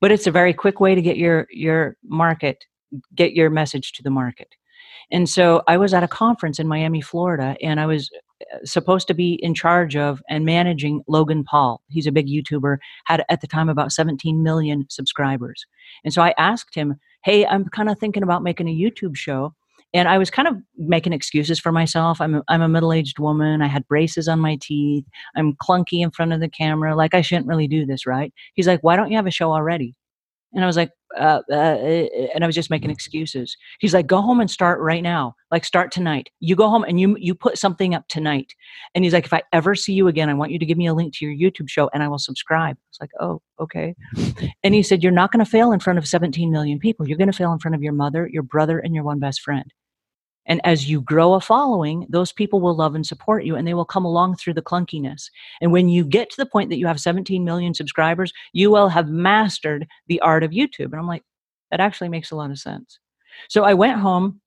[0.00, 2.64] But it's a very quick way to get your your market
[3.14, 4.48] get your message to the market.
[5.10, 8.10] And so I was at a conference in Miami, Florida, and I was
[8.64, 11.80] supposed to be in charge of and managing Logan Paul.
[11.88, 15.64] He's a big YouTuber, had at the time about 17 million subscribers.
[16.04, 19.54] And so I asked him, Hey, I'm kind of thinking about making a YouTube show.
[19.94, 22.20] And I was kind of making excuses for myself.
[22.20, 23.62] I'm a, I'm a middle aged woman.
[23.62, 25.04] I had braces on my teeth.
[25.36, 26.96] I'm clunky in front of the camera.
[26.96, 28.32] Like, I shouldn't really do this, right?
[28.54, 29.94] He's like, Why don't you have a show already?
[30.54, 31.54] And I was like, uh, uh,
[32.34, 33.56] and I was just making excuses.
[33.80, 35.34] He's like, go home and start right now.
[35.50, 36.28] Like, start tonight.
[36.40, 38.52] You go home and you you put something up tonight.
[38.94, 40.86] And he's like, if I ever see you again, I want you to give me
[40.86, 42.76] a link to your YouTube show, and I will subscribe.
[42.90, 43.94] It's like, oh, okay.
[44.62, 47.08] And he said, you're not going to fail in front of 17 million people.
[47.08, 49.40] You're going to fail in front of your mother, your brother, and your one best
[49.40, 49.72] friend.
[50.46, 53.74] And as you grow a following, those people will love and support you and they
[53.74, 55.30] will come along through the clunkiness.
[55.60, 58.88] And when you get to the point that you have 17 million subscribers, you will
[58.88, 60.92] have mastered the art of YouTube.
[60.92, 61.22] And I'm like,
[61.70, 62.98] that actually makes a lot of sense.
[63.48, 64.40] So I went home.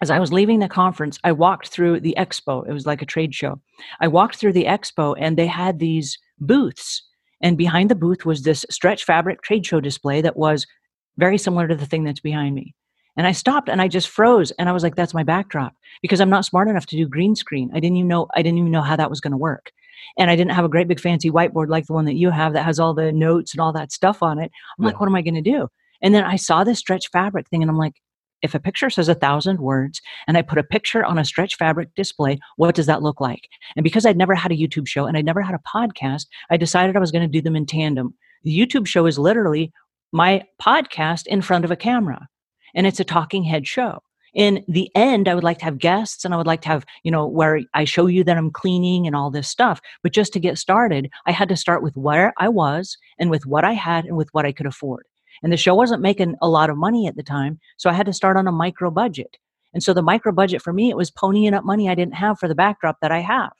[0.00, 2.64] As I was leaving the conference, I walked through the expo.
[2.68, 3.60] It was like a trade show.
[4.00, 7.02] I walked through the expo and they had these booths.
[7.40, 10.68] And behind the booth was this stretch fabric trade show display that was
[11.16, 12.76] very similar to the thing that's behind me.
[13.18, 16.20] And I stopped and I just froze and I was like, that's my backdrop because
[16.20, 17.70] I'm not smart enough to do green screen.
[17.74, 19.72] I didn't even know I didn't even know how that was going to work.
[20.16, 22.52] And I didn't have a great big fancy whiteboard like the one that you have
[22.52, 24.52] that has all the notes and all that stuff on it.
[24.78, 24.86] I'm yeah.
[24.86, 25.68] like, what am I going to do?
[26.00, 27.94] And then I saw this stretch fabric thing and I'm like,
[28.40, 31.56] if a picture says a thousand words and I put a picture on a stretch
[31.56, 33.48] fabric display, what does that look like?
[33.76, 36.56] And because I'd never had a YouTube show and I'd never had a podcast, I
[36.56, 38.14] decided I was going to do them in tandem.
[38.44, 39.72] The YouTube show is literally
[40.12, 42.28] my podcast in front of a camera,
[42.74, 44.02] and it's a talking head show.
[44.34, 46.84] In the end i would like to have guests and i would like to have
[47.02, 49.80] you know where i show you that i'm cleaning and all this stuff.
[50.02, 53.46] But just to get started i had to start with where i was and with
[53.46, 55.06] what i had and with what i could afford.
[55.42, 58.06] And the show wasn't making a lot of money at the time so i had
[58.06, 59.38] to start on a micro budget.
[59.72, 62.38] And so the micro budget for me it was ponying up money i didn't have
[62.38, 63.52] for the backdrop that i have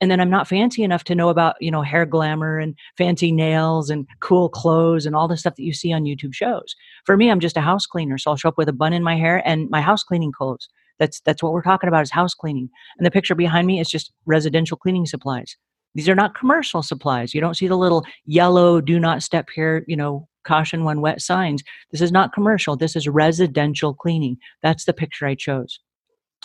[0.00, 3.32] and then I'm not fancy enough to know about, you know, hair glamour and fancy
[3.32, 6.76] nails and cool clothes and all the stuff that you see on YouTube shows.
[7.04, 8.18] For me, I'm just a house cleaner.
[8.18, 10.68] So I'll show up with a bun in my hair and my house cleaning clothes.
[10.98, 12.68] That's that's what we're talking about is house cleaning.
[12.98, 15.56] And the picture behind me is just residential cleaning supplies.
[15.94, 17.34] These are not commercial supplies.
[17.34, 21.20] You don't see the little yellow do not step here, you know, caution when wet
[21.20, 21.62] signs.
[21.90, 22.76] This is not commercial.
[22.76, 24.38] This is residential cleaning.
[24.62, 25.80] That's the picture I chose.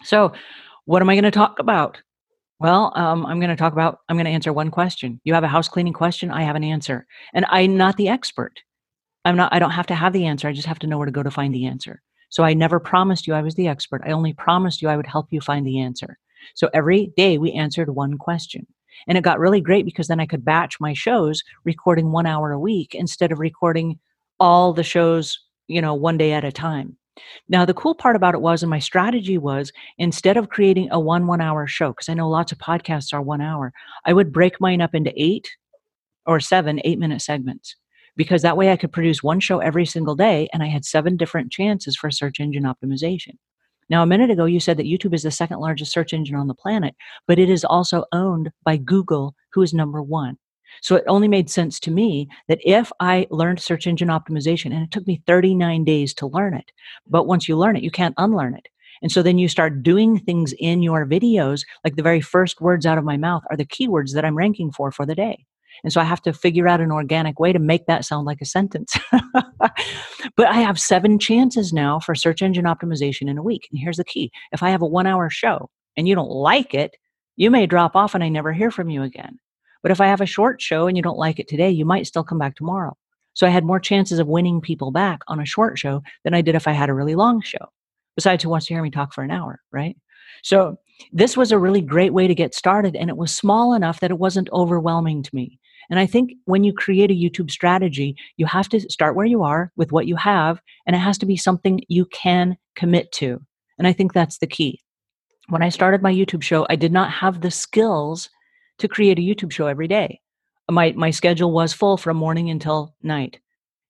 [0.03, 0.33] So,
[0.85, 2.01] what am I going to talk about?
[2.59, 5.19] Well, um, I'm going to talk about, I'm going to answer one question.
[5.23, 7.05] You have a house cleaning question, I have an answer.
[7.33, 8.59] And I'm not the expert.
[9.25, 10.47] I'm not, I don't have to have the answer.
[10.47, 12.01] I just have to know where to go to find the answer.
[12.29, 14.01] So I never promised you I was the expert.
[14.05, 16.17] I only promised you I would help you find the answer.
[16.55, 18.67] So every day we answered one question.
[19.07, 22.51] And it got really great because then I could batch my shows recording one hour
[22.51, 23.99] a week instead of recording
[24.39, 26.97] all the shows, you know, one day at a time.
[27.47, 30.99] Now, the cool part about it was, and my strategy was instead of creating a
[30.99, 33.73] one one hour show, because I know lots of podcasts are one hour,
[34.05, 35.49] I would break mine up into eight
[36.25, 37.75] or seven eight minute segments
[38.15, 41.17] because that way I could produce one show every single day and I had seven
[41.17, 43.37] different chances for search engine optimization.
[43.89, 46.47] Now, a minute ago, you said that YouTube is the second largest search engine on
[46.47, 46.95] the planet,
[47.27, 50.37] but it is also owned by Google, who is number one.
[50.81, 54.83] So it only made sense to me that if I learned search engine optimization, and
[54.83, 56.71] it took me 39 days to learn it,
[57.07, 58.67] but once you learn it, you can't unlearn it.
[59.01, 62.85] And so then you start doing things in your videos, like the very first words
[62.85, 65.45] out of my mouth are the keywords that I'm ranking for for the day.
[65.83, 68.41] And so I have to figure out an organic way to make that sound like
[68.41, 68.97] a sentence.
[69.59, 73.67] but I have seven chances now for search engine optimization in a week.
[73.71, 76.73] And here's the key if I have a one hour show and you don't like
[76.73, 76.95] it,
[77.35, 79.39] you may drop off and I never hear from you again.
[79.83, 82.07] But if I have a short show and you don't like it today, you might
[82.07, 82.97] still come back tomorrow.
[83.33, 86.41] So I had more chances of winning people back on a short show than I
[86.41, 87.69] did if I had a really long show.
[88.15, 89.97] Besides, who wants to hear me talk for an hour, right?
[90.43, 90.77] So
[91.11, 94.11] this was a really great way to get started, and it was small enough that
[94.11, 95.59] it wasn't overwhelming to me.
[95.89, 99.43] And I think when you create a YouTube strategy, you have to start where you
[99.43, 103.41] are with what you have, and it has to be something you can commit to.
[103.77, 104.79] And I think that's the key.
[105.49, 108.29] When I started my YouTube show, I did not have the skills
[108.79, 110.19] to create a YouTube show every day.
[110.69, 113.39] My my schedule was full from morning until night.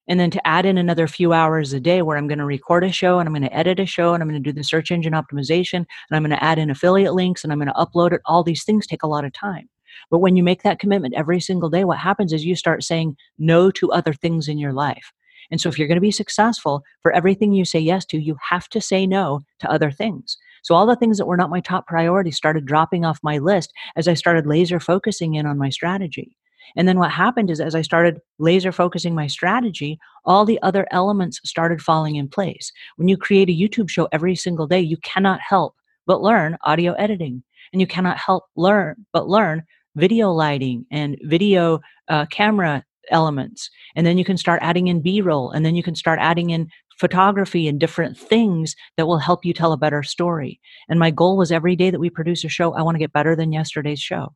[0.07, 2.83] And then to add in another few hours a day where I'm going to record
[2.83, 4.63] a show and I'm going to edit a show and I'm going to do the
[4.63, 7.73] search engine optimization and I'm going to add in affiliate links and I'm going to
[7.73, 8.21] upload it.
[8.25, 9.69] All these things take a lot of time.
[10.11, 13.15] But when you make that commitment every single day, what happens is you start saying
[13.37, 15.13] no to other things in your life.
[15.51, 18.35] And so if you're going to be successful, for everything you say yes to, you
[18.49, 20.37] have to say no to other things.
[20.63, 23.71] So all the things that were not my top priority started dropping off my list
[23.95, 26.35] as I started laser focusing in on my strategy.
[26.75, 30.87] And then what happened is as I started laser focusing my strategy, all the other
[30.91, 32.71] elements started falling in place.
[32.95, 35.75] When you create a YouTube show every single day, you cannot help
[36.07, 37.43] but learn audio editing.
[37.71, 39.63] And you cannot help learn but learn
[39.95, 45.51] video lighting and video uh, camera elements and then you can start adding in b-roll
[45.51, 49.53] and then you can start adding in photography and different things that will help you
[49.53, 50.59] tell a better story.
[50.89, 53.13] And my goal was every day that we produce a show, I want to get
[53.13, 54.33] better than yesterday's show.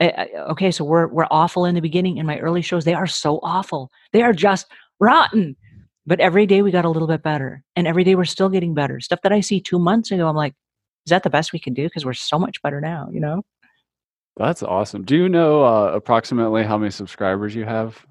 [0.00, 2.18] I, I, okay, so we're we're awful in the beginning.
[2.18, 3.90] In my early shows, they are so awful.
[4.12, 4.66] They are just
[5.00, 5.56] rotten.
[6.08, 8.74] But every day we got a little bit better, and every day we're still getting
[8.74, 9.00] better.
[9.00, 10.54] Stuff that I see two months ago, I'm like,
[11.06, 11.84] is that the best we can do?
[11.84, 13.42] Because we're so much better now, you know.
[14.36, 15.02] That's awesome.
[15.02, 18.06] Do you know uh, approximately how many subscribers you have?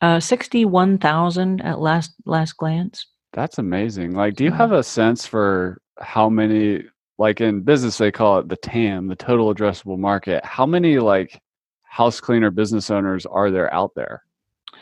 [0.00, 3.06] Uh, 61,000 at last last glance.
[3.32, 4.12] That's amazing.
[4.12, 6.82] Like, do you have a sense for how many,
[7.18, 10.44] like in business, they call it the TAM, the total addressable market.
[10.44, 11.40] How many like
[11.82, 14.22] house cleaner business owners are there out there?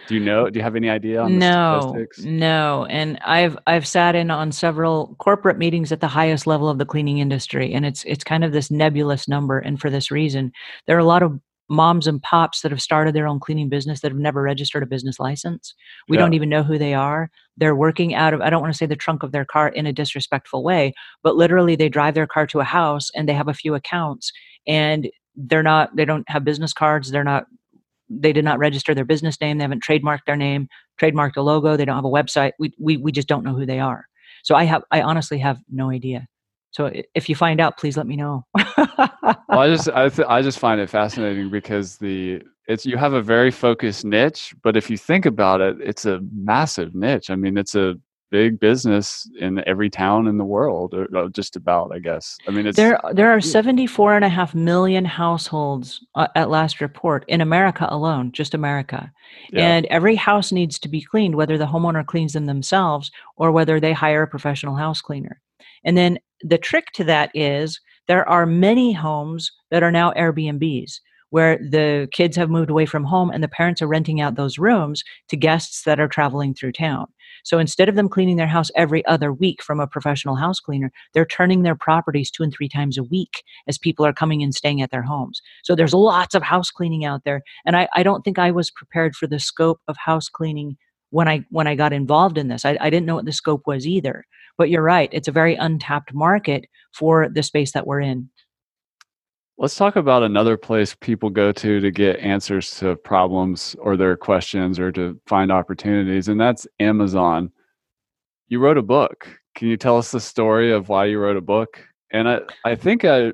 [0.06, 0.48] Do you know?
[0.48, 5.16] Do you have any idea on no, No, and I've I've sat in on several
[5.18, 8.52] corporate meetings at the highest level of the cleaning industry, and it's it's kind of
[8.52, 9.58] this nebulous number.
[9.58, 10.52] And for this reason,
[10.86, 14.00] there are a lot of moms and pops that have started their own cleaning business
[14.00, 15.74] that have never registered a business license.
[16.08, 16.22] We yeah.
[16.22, 17.30] don't even know who they are.
[17.56, 19.86] They're working out of, I don't want to say the trunk of their car in
[19.86, 23.48] a disrespectful way, but literally they drive their car to a house and they have
[23.48, 24.32] a few accounts
[24.66, 27.10] and they're not, they don't have business cards.
[27.10, 27.46] They're not,
[28.08, 29.58] they did not register their business name.
[29.58, 30.68] They haven't trademarked their name,
[31.00, 31.76] trademarked a logo.
[31.76, 32.52] They don't have a website.
[32.58, 34.06] We, we, we just don't know who they are.
[34.42, 36.26] So I have, I honestly have no idea.
[36.70, 38.44] So if you find out, please let me know.
[38.54, 43.14] well, I just, I, th- I just find it fascinating because the, it's, you have
[43.14, 47.30] a very focused niche, but if you think about it, it's a massive niche.
[47.30, 47.96] I mean, it's a
[48.30, 52.70] big business in every town in the world or, just about i guess i mean
[52.72, 57.86] there there are 74 and a half million households uh, at last report in america
[57.90, 59.10] alone just america
[59.50, 59.66] yeah.
[59.66, 63.80] and every house needs to be cleaned whether the homeowner cleans them themselves or whether
[63.80, 65.40] they hire a professional house cleaner
[65.84, 71.00] and then the trick to that is there are many homes that are now airbnbs
[71.30, 74.58] where the kids have moved away from home and the parents are renting out those
[74.58, 77.06] rooms to guests that are traveling through town.
[77.44, 80.90] So instead of them cleaning their house every other week from a professional house cleaner,
[81.12, 84.54] they're turning their properties two and three times a week as people are coming and
[84.54, 85.40] staying at their homes.
[85.62, 87.42] So there's lots of house cleaning out there.
[87.64, 90.76] And I, I don't think I was prepared for the scope of house cleaning
[91.10, 92.64] when I when I got involved in this.
[92.64, 94.24] I, I didn't know what the scope was either.
[94.58, 98.28] But you're right, it's a very untapped market for the space that we're in.
[99.56, 104.16] Let's talk about another place people go to to get answers to problems or their
[104.16, 107.50] questions or to find opportunities, and that's Amazon.
[108.48, 109.28] You wrote a book.
[109.54, 111.80] Can you tell us the story of why you wrote a book?
[112.12, 113.32] And I, I think I,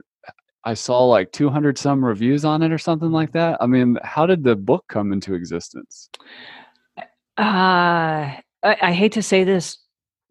[0.64, 3.58] I saw like 200 some reviews on it or something like that.
[3.60, 6.08] I mean, how did the book come into existence?
[6.98, 7.02] Uh,
[7.38, 9.78] I, I hate to say this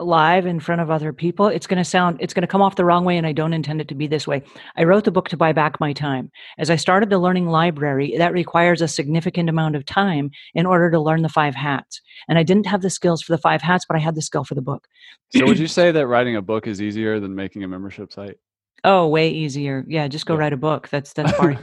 [0.05, 2.75] live in front of other people it's going to sound it's going to come off
[2.75, 4.41] the wrong way and i don't intend it to be this way.
[4.75, 6.31] I wrote the book to buy back my time.
[6.57, 10.91] As i started the learning library that requires a significant amount of time in order
[10.91, 12.01] to learn the five hats.
[12.27, 14.43] And i didn't have the skills for the five hats but i had the skill
[14.43, 14.87] for the book.
[15.35, 18.37] So would you say that writing a book is easier than making a membership site?
[18.83, 19.85] Oh way easier.
[19.87, 20.39] Yeah just go yeah.
[20.39, 20.89] write a book.
[20.89, 21.57] That's that's far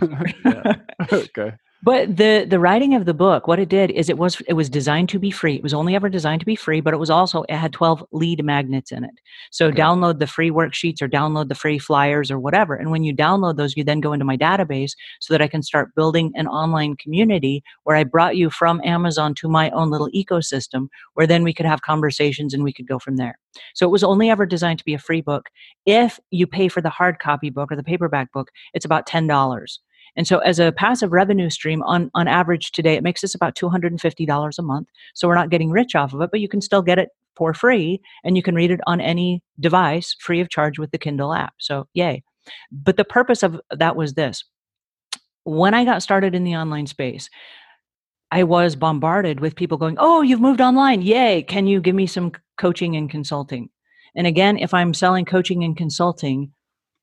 [1.12, 4.52] okay but the the writing of the book, what it did is it was it
[4.52, 5.54] was designed to be free.
[5.54, 8.04] It was only ever designed to be free, but it was also it had 12
[8.12, 9.14] lead magnets in it.
[9.50, 9.80] So okay.
[9.80, 12.74] download the free worksheets or download the free flyers or whatever.
[12.74, 15.62] And when you download those, you then go into my database so that I can
[15.62, 20.10] start building an online community where I brought you from Amazon to my own little
[20.10, 23.38] ecosystem where then we could have conversations and we could go from there.
[23.74, 25.48] So it was only ever designed to be a free book.
[25.86, 29.78] If you pay for the hard copy book or the paperback book, it's about $10.
[30.16, 33.54] And so as a passive revenue stream on, on average today, it makes us about
[33.54, 34.88] $250 a month.
[35.14, 37.54] So we're not getting rich off of it, but you can still get it for
[37.54, 41.32] free and you can read it on any device free of charge with the Kindle
[41.32, 41.54] app.
[41.58, 42.22] So yay.
[42.70, 44.44] But the purpose of that was this.
[45.44, 47.30] When I got started in the online space,
[48.30, 51.02] I was bombarded with people going, Oh, you've moved online.
[51.02, 51.42] Yay.
[51.42, 53.70] Can you give me some coaching and consulting?
[54.14, 56.52] And again, if I'm selling coaching and consulting,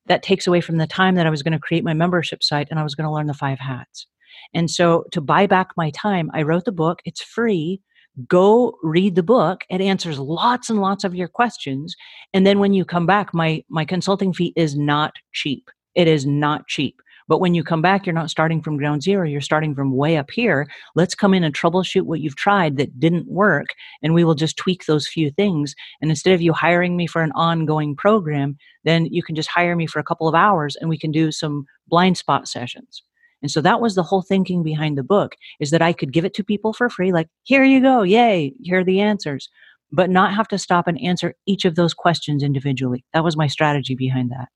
[0.07, 2.67] that takes away from the time that I was going to create my membership site
[2.69, 4.07] and I was going to learn the five hats.
[4.53, 6.99] And so to buy back my time, I wrote the book.
[7.05, 7.81] It's free.
[8.27, 9.61] Go read the book.
[9.69, 11.95] It answers lots and lots of your questions.
[12.33, 15.69] And then when you come back, my my consulting fee is not cheap.
[15.93, 16.99] It is not cheap.
[17.27, 20.17] But when you come back, you're not starting from ground zero, you're starting from way
[20.17, 20.67] up here.
[20.95, 23.67] Let's come in and troubleshoot what you've tried that didn't work,
[24.01, 25.75] and we will just tweak those few things.
[26.01, 29.75] And instead of you hiring me for an ongoing program, then you can just hire
[29.75, 33.03] me for a couple of hours and we can do some blind spot sessions.
[33.41, 36.25] And so that was the whole thinking behind the book is that I could give
[36.25, 39.49] it to people for free, like, here you go, yay, here are the answers,
[39.91, 43.05] but not have to stop and answer each of those questions individually.
[43.13, 44.47] That was my strategy behind that.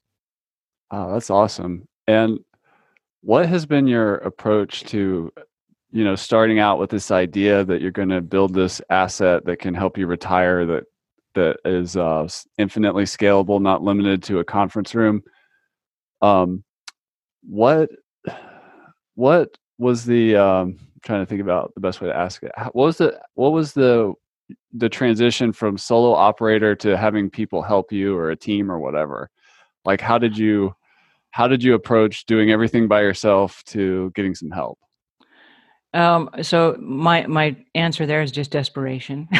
[0.89, 1.87] Oh, that's awesome.
[2.07, 2.39] And
[3.21, 5.31] what has been your approach to,
[5.91, 9.59] you know, starting out with this idea that you're going to build this asset that
[9.59, 10.83] can help you retire that
[11.33, 15.23] that is uh, infinitely scalable, not limited to a conference room?
[16.21, 16.63] Um,
[17.43, 17.89] what
[19.15, 22.51] what was the um, trying to think about the best way to ask it?
[22.73, 24.13] What was the what was the
[24.73, 29.29] the transition from solo operator to having people help you or a team or whatever?
[29.85, 30.75] Like, how did you
[31.31, 34.77] how did you approach doing everything by yourself to getting some help?
[35.93, 39.27] Um, so my my answer there is just desperation.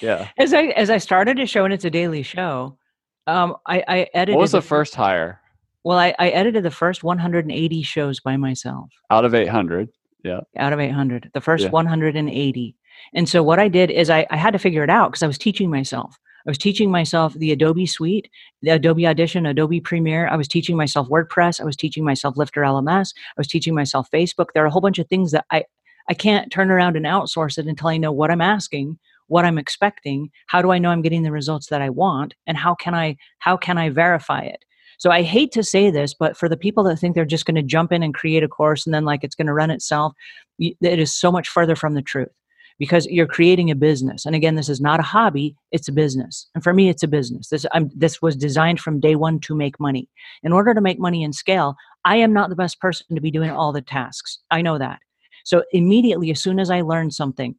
[0.00, 0.28] yeah.
[0.38, 2.78] As I as I started a show and it's a daily show,
[3.26, 4.36] um, I, I edited.
[4.36, 5.40] What was the, the first hire?
[5.84, 8.90] Well, I, I edited the first 180 shows by myself.
[9.10, 9.88] Out of 800.
[10.22, 10.40] Yeah.
[10.58, 11.30] Out of 800.
[11.32, 11.70] The first yeah.
[11.70, 12.76] 180.
[13.14, 15.26] And so what I did is I, I had to figure it out because I
[15.26, 16.16] was teaching myself.
[16.46, 18.30] I was teaching myself the Adobe Suite,
[18.62, 20.26] the Adobe Audition, Adobe Premiere.
[20.28, 21.60] I was teaching myself WordPress.
[21.60, 23.12] I was teaching myself Lifter LMS.
[23.36, 24.46] I was teaching myself Facebook.
[24.54, 25.64] There are a whole bunch of things that I,
[26.08, 29.58] I can't turn around and outsource it until I know what I'm asking, what I'm
[29.58, 32.94] expecting, how do I know I'm getting the results that I want, and how can
[32.94, 34.64] I how can I verify it?
[34.98, 37.54] So I hate to say this, but for the people that think they're just going
[37.54, 40.12] to jump in and create a course and then like it's going to run itself,
[40.58, 42.28] it is so much further from the truth
[42.80, 44.24] because you're creating a business.
[44.24, 46.48] And again, this is not a hobby, it's a business.
[46.54, 47.48] And for me, it's a business.
[47.48, 50.08] This, I'm, this was designed from day one to make money.
[50.42, 51.76] In order to make money and scale,
[52.06, 54.38] I am not the best person to be doing all the tasks.
[54.50, 54.98] I know that.
[55.44, 57.54] So immediately, as soon as I learn something,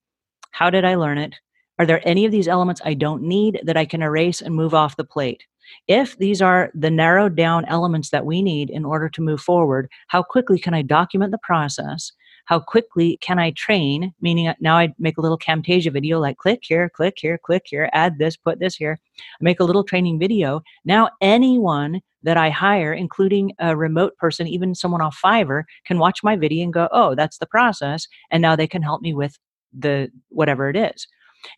[0.49, 1.36] how did I learn it?
[1.78, 4.74] Are there any of these elements I don't need that I can erase and move
[4.74, 5.43] off the plate?
[5.88, 9.88] If these are the narrowed down elements that we need in order to move forward,
[10.07, 12.11] how quickly can I document the process?
[12.45, 14.13] How quickly can I train?
[14.21, 17.63] Meaning uh, now I make a little Camtasia video like click here, click here, click
[17.65, 18.99] here, add this, put this here.
[19.19, 20.61] I make a little training video.
[20.85, 26.23] Now anyone that I hire, including a remote person, even someone off Fiverr, can watch
[26.23, 28.07] my video and go, oh, that's the process.
[28.29, 29.37] And now they can help me with
[29.73, 31.07] the whatever it is.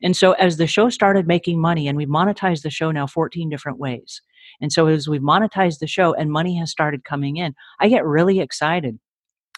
[0.01, 3.49] And so as the show started making money, and we've monetized the show now 14
[3.49, 4.21] different ways.
[4.61, 8.05] And so as we've monetized the show and money has started coming in, I get
[8.05, 8.99] really excited.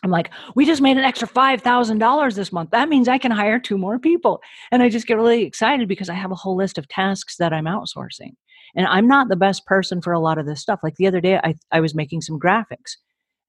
[0.04, 2.72] I'm like, we just made an extra $5,000 this month.
[2.72, 4.41] That means I can hire two more people.
[4.72, 7.54] And I just get really excited because I have a whole list of tasks that
[7.54, 8.34] I'm outsourcing.
[8.76, 10.82] And I'm not the best person for a lot of this stuff.
[10.84, 12.98] Like the other day, I, I was making some graphics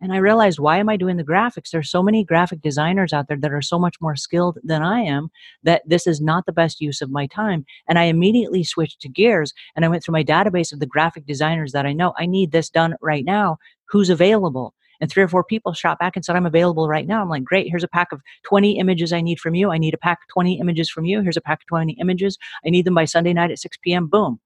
[0.01, 1.71] and I realized, why am I doing the graphics?
[1.71, 5.01] There's so many graphic designers out there that are so much more skilled than I
[5.01, 5.31] am
[5.63, 7.65] that this is not the best use of my time.
[7.89, 11.27] And I immediately switched to gears and I went through my database of the graphic
[11.27, 12.13] designers that I know.
[12.19, 13.57] I need this done right now.
[13.89, 14.75] Who's available?
[15.01, 17.23] And three or four people shot back and said, I'm available right now.
[17.23, 19.71] I'm like, great, here's a pack of 20 images I need from you.
[19.71, 21.21] I need a pack of 20 images from you.
[21.21, 22.39] Here's a pack of 20 images.
[22.65, 24.07] I need them by Sunday night at 6 p.m.
[24.07, 24.41] Boom.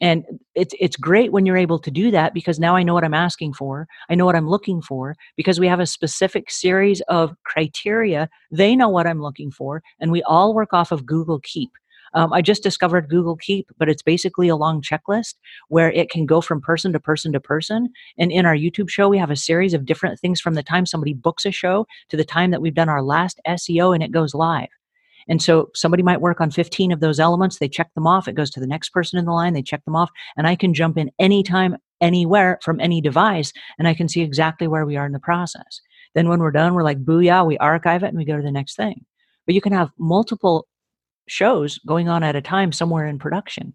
[0.00, 0.24] And
[0.54, 3.12] it's it's great when you're able to do that because now I know what I'm
[3.12, 3.86] asking for.
[4.08, 8.30] I know what I'm looking for because we have a specific series of criteria.
[8.50, 11.70] They know what I'm looking for, and we all work off of Google Keep.
[12.14, 15.34] Um, I just discovered Google Keep, but it's basically a long checklist
[15.68, 17.90] where it can go from person to person to person.
[18.18, 20.86] And in our YouTube show, we have a series of different things from the time
[20.86, 24.12] somebody books a show to the time that we've done our last SEO and it
[24.12, 24.68] goes live.
[25.28, 27.58] And so somebody might work on 15 of those elements.
[27.58, 28.26] They check them off.
[28.26, 29.52] It goes to the next person in the line.
[29.52, 30.10] They check them off.
[30.36, 34.66] And I can jump in anytime, anywhere from any device, and I can see exactly
[34.66, 35.80] where we are in the process.
[36.14, 38.50] Then when we're done, we're like, booyah, we archive it and we go to the
[38.50, 39.04] next thing.
[39.46, 40.66] But you can have multiple
[41.28, 43.74] shows going on at a time somewhere in production.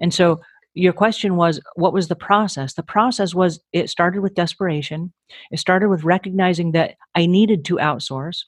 [0.00, 0.40] And so
[0.74, 2.74] your question was what was the process?
[2.74, 5.12] The process was it started with desperation.
[5.50, 8.44] It started with recognizing that i needed to outsource.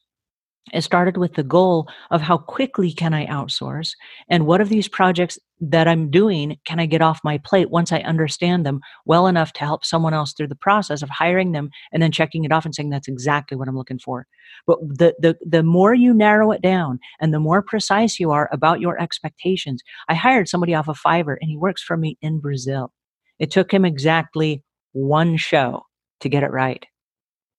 [0.72, 3.92] It started with the goal of how quickly can I outsource?
[4.28, 7.92] And what of these projects that I'm doing can I get off my plate once
[7.92, 11.70] I understand them well enough to help someone else through the process of hiring them
[11.92, 14.26] and then checking it off and saying that's exactly what I'm looking for.
[14.66, 18.48] But the the the more you narrow it down and the more precise you are
[18.52, 19.82] about your expectations.
[20.08, 22.92] I hired somebody off of Fiverr and he works for me in Brazil.
[23.38, 25.82] It took him exactly one show
[26.20, 26.84] to get it right.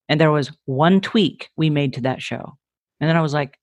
[0.10, 2.58] And there was one tweak we made to that show
[3.00, 3.58] and then I was like,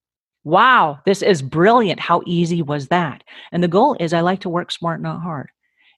[0.45, 2.01] wow, this is brilliant.
[2.01, 3.25] How easy was that?
[3.51, 5.49] And the goal is I like to work smart, not hard.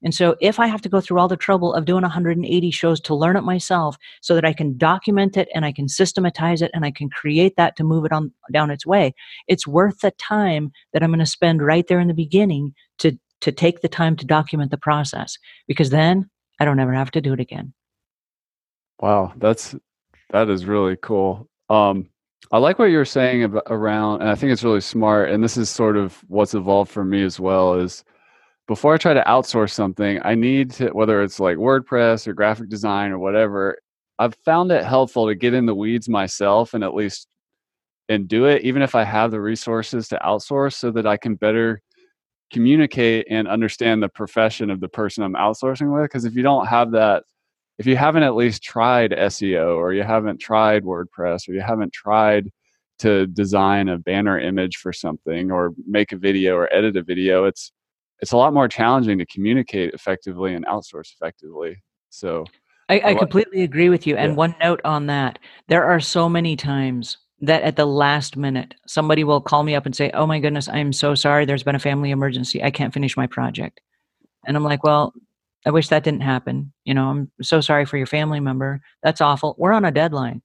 [0.02, 3.00] And so if I have to go through all the trouble of doing 180 shows
[3.00, 6.70] to learn it myself so that I can document it and I can systematize it
[6.74, 9.14] and I can create that to move it on down its way,
[9.48, 13.18] it's worth the time that I'm going to spend right there in the beginning to
[13.42, 15.36] to take the time to document the process
[15.68, 16.28] because then
[16.58, 17.74] I don't ever have to do it again.
[18.98, 19.74] Wow, that's
[20.30, 21.48] that is really cool.
[21.68, 22.08] Um
[22.52, 25.30] I like what you're saying about, around, and I think it's really smart.
[25.30, 27.74] And this is sort of what's evolved for me as well.
[27.74, 28.04] Is
[28.68, 32.68] before I try to outsource something, I need to, whether it's like WordPress or graphic
[32.68, 33.78] design or whatever,
[34.18, 37.26] I've found it helpful to get in the weeds myself and at least
[38.08, 41.34] and do it, even if I have the resources to outsource, so that I can
[41.34, 41.82] better
[42.52, 46.04] communicate and understand the profession of the person I'm outsourcing with.
[46.04, 47.24] Because if you don't have that
[47.78, 51.92] if you haven't at least tried SEO or you haven't tried WordPress or you haven't
[51.92, 52.50] tried
[52.98, 57.44] to design a banner image for something or make a video or edit a video,
[57.44, 57.72] it's
[58.20, 61.82] it's a lot more challenging to communicate effectively and outsource effectively.
[62.08, 62.46] So
[62.88, 64.16] I, I completely agree with you.
[64.16, 64.36] And yeah.
[64.36, 69.22] one note on that, there are so many times that at the last minute somebody
[69.24, 71.44] will call me up and say, Oh my goodness, I'm so sorry.
[71.44, 72.62] There's been a family emergency.
[72.62, 73.80] I can't finish my project.
[74.46, 75.12] And I'm like, Well,
[75.66, 76.72] I wish that didn't happen.
[76.84, 78.80] You know, I'm so sorry for your family member.
[79.02, 79.56] That's awful.
[79.58, 80.42] We're on a deadline.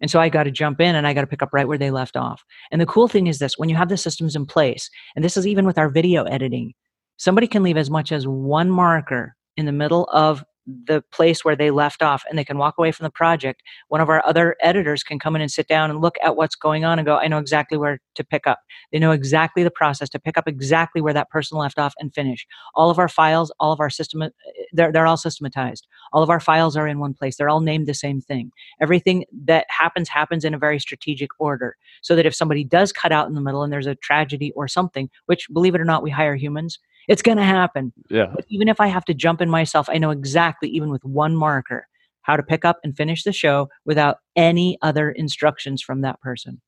[0.00, 1.78] And so I got to jump in and I got to pick up right where
[1.78, 2.42] they left off.
[2.72, 5.36] And the cool thing is this when you have the systems in place, and this
[5.36, 6.72] is even with our video editing,
[7.18, 11.56] somebody can leave as much as one marker in the middle of the place where
[11.56, 13.62] they left off and they can walk away from the project.
[13.88, 16.54] One of our other editors can come in and sit down and look at what's
[16.54, 18.60] going on and go i know exactly where to pick up.
[18.92, 22.14] They know exactly the process to pick up exactly where that person left off and
[22.14, 22.46] finish.
[22.74, 24.28] All of our files all of our system uh,
[24.72, 25.86] they're, they're all systematized.
[26.12, 27.36] All of our files are in one place.
[27.36, 28.52] They're all named the same thing.
[28.80, 33.12] Everything that happens happens in a very strategic order so that if somebody does cut
[33.12, 36.02] out in the middle and there's a tragedy or something which believe it or not
[36.02, 36.78] we hire humans
[37.08, 37.92] it's going to happen.
[38.08, 38.32] Yeah.
[38.34, 41.36] But even if I have to jump in myself, I know exactly, even with one
[41.36, 41.86] marker,
[42.22, 46.60] how to pick up and finish the show without any other instructions from that person.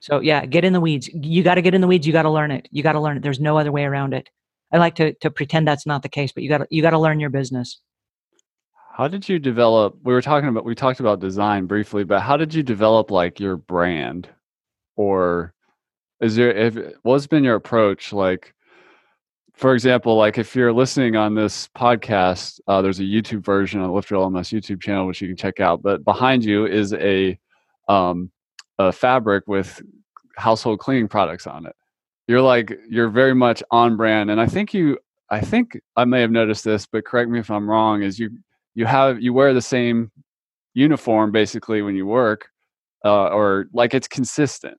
[0.00, 1.08] So yeah, get in the weeds.
[1.12, 2.06] You got to get in the weeds.
[2.06, 2.68] You got to learn it.
[2.70, 3.22] You got to learn it.
[3.22, 4.30] There's no other way around it.
[4.72, 6.90] I like to to pretend that's not the case, but you got to you got
[6.90, 7.80] to learn your business.
[8.92, 9.96] How did you develop?
[10.04, 13.40] We were talking about we talked about design briefly, but how did you develop like
[13.40, 14.28] your brand,
[14.96, 15.54] or
[16.20, 16.52] is there?
[16.52, 18.12] If, what's been your approach?
[18.12, 18.54] Like,
[19.60, 23.88] for example, like if you're listening on this podcast, uh, there's a YouTube version on
[23.88, 25.82] the Lifter LMS YouTube channel which you can check out.
[25.82, 27.38] But behind you is a
[27.86, 28.30] um,
[28.78, 29.82] a fabric with
[30.38, 31.76] household cleaning products on it.
[32.26, 34.96] You're like you're very much on brand, and I think you,
[35.28, 38.02] I think I may have noticed this, but correct me if I'm wrong.
[38.02, 38.30] Is you
[38.74, 40.10] you have you wear the same
[40.72, 42.48] uniform basically when you work,
[43.04, 44.78] uh, or like it's consistent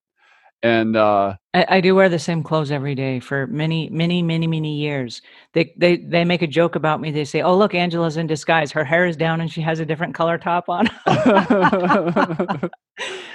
[0.64, 4.45] and uh, I, I, do wear the same clothes every day for many, many, many,
[4.45, 5.22] many years.
[5.53, 7.09] They they they make a joke about me.
[7.12, 8.72] They say, "Oh, look, Angela's in disguise.
[8.72, 12.70] Her hair is down and she has a different color top on." I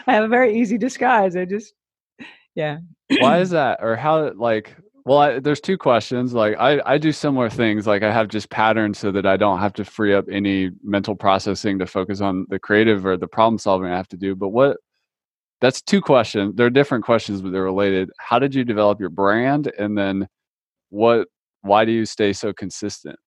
[0.07, 1.37] have a very easy disguise.
[1.37, 1.75] I just,
[2.55, 2.79] yeah.
[3.19, 4.33] Why is that, or how?
[4.35, 6.33] Like, well, I, there's two questions.
[6.33, 7.89] Like, I I do similar things.
[7.89, 11.17] Like, I have just patterns so that I don't have to free up any mental
[11.17, 14.37] processing to focus on the creative or the problem solving I have to do.
[14.37, 14.77] But what
[15.61, 16.55] that's two questions.
[16.57, 18.11] They're different questions, but they're related.
[18.19, 20.29] How did you develop your brand, and then
[20.91, 21.29] what?
[21.63, 23.19] Why do you stay so consistent?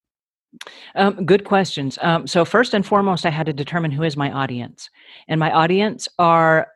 [0.95, 1.97] Um, good questions.
[2.01, 4.89] Um, so first and foremost, I had to determine who is my audience,
[5.27, 6.67] and my audience are.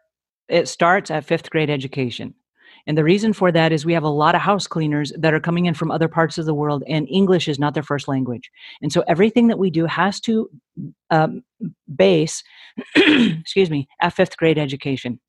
[0.49, 2.35] It starts at fifth grade education.
[2.85, 5.39] And the reason for that is we have a lot of house cleaners that are
[5.39, 8.51] coming in from other parts of the world, and English is not their first language.
[8.81, 10.49] And so everything that we do has to
[11.09, 11.43] um,
[11.95, 12.43] base,
[12.95, 15.19] excuse me, at fifth grade education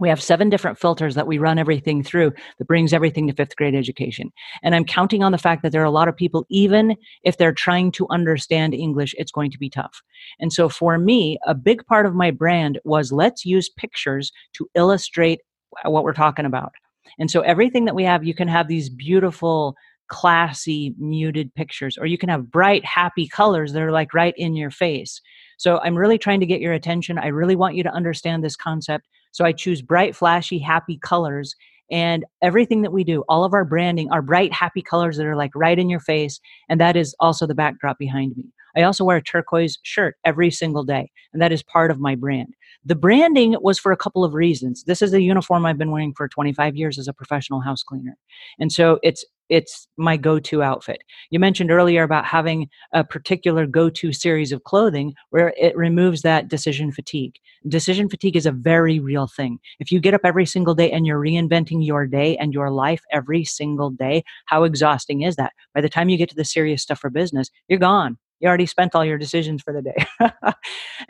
[0.00, 3.56] we have seven different filters that we run everything through that brings everything to fifth
[3.56, 4.30] grade education.
[4.62, 7.36] And I'm counting on the fact that there are a lot of people, even if
[7.36, 10.02] they're trying to understand English, it's going to be tough.
[10.38, 14.68] And so for me, a big part of my brand was let's use pictures to
[14.74, 15.40] illustrate
[15.84, 16.72] what we're talking about.
[17.18, 19.74] And so everything that we have, you can have these beautiful,
[20.08, 24.54] classy, muted pictures, or you can have bright, happy colors that are like right in
[24.56, 25.20] your face.
[25.56, 27.18] So I'm really trying to get your attention.
[27.18, 29.06] I really want you to understand this concept.
[29.32, 31.54] So I choose bright, flashy, happy colors.
[31.90, 35.36] And everything that we do, all of our branding are bright, happy colors that are
[35.36, 36.40] like right in your face.
[36.68, 38.44] And that is also the backdrop behind me.
[38.76, 42.14] I also wear a turquoise shirt every single day, and that is part of my
[42.14, 42.54] brand.
[42.84, 44.84] The branding was for a couple of reasons.
[44.84, 48.16] This is a uniform I've been wearing for 25 years as a professional house cleaner.
[48.58, 51.02] And so it's it's my go-to outfit.
[51.30, 56.48] You mentioned earlier about having a particular go-to series of clothing where it removes that
[56.48, 57.34] decision fatigue.
[57.68, 59.58] Decision fatigue is a very real thing.
[59.80, 63.02] If you get up every single day and you're reinventing your day and your life
[63.12, 65.52] every single day, how exhausting is that?
[65.74, 68.16] By the time you get to the serious stuff for business, you're gone.
[68.38, 70.06] You already spent all your decisions for the day.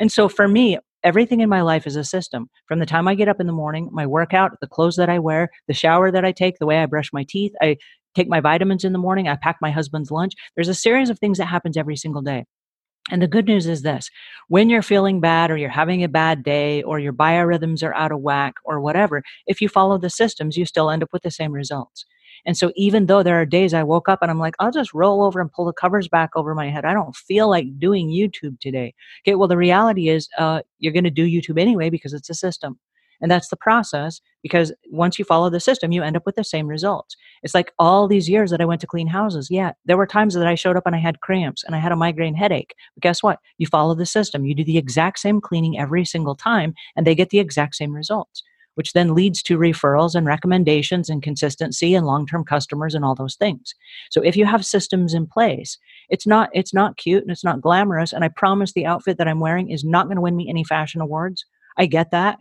[0.01, 2.51] and so for me, everything in my life is a system.
[2.66, 5.18] From the time I get up in the morning, my workout, the clothes that I
[5.18, 7.76] wear, the shower that I take, the way I brush my teeth, I
[8.15, 10.35] take my vitamins in the morning, I pack my husband's lunch.
[10.55, 12.45] There's a series of things that happens every single day.
[13.11, 14.11] And the good news is this
[14.49, 18.13] when you're feeling bad or you're having a bad day or your biorhythms are out
[18.13, 21.31] of whack or whatever, if you follow the systems, you still end up with the
[21.31, 22.05] same results.
[22.47, 24.95] And so even though there are days I woke up and I'm like, I'll just
[24.95, 26.85] roll over and pull the covers back over my head.
[26.85, 28.95] I don't feel like doing YouTube today.
[29.27, 32.35] Okay, well, the reality is uh, you're going to do YouTube anyway because it's a
[32.35, 32.79] system.
[33.21, 36.45] And that's the process because once you follow the system, you end up with the
[36.45, 37.16] same results.
[37.43, 39.49] It's like all these years that I went to clean houses.
[39.51, 41.93] Yeah, there were times that I showed up and I had cramps and I had
[41.93, 42.75] a migraine headache.
[42.95, 43.39] But guess what?
[43.59, 44.45] You follow the system.
[44.45, 47.95] You do the exact same cleaning every single time and they get the exact same
[47.95, 48.43] results,
[48.75, 53.37] which then leads to referrals and recommendations and consistency and long-term customers and all those
[53.37, 53.75] things.
[54.11, 57.61] So if you have systems in place, it's not it's not cute and it's not
[57.61, 60.49] glamorous and I promise the outfit that I'm wearing is not going to win me
[60.49, 61.45] any fashion awards.
[61.77, 62.39] I get that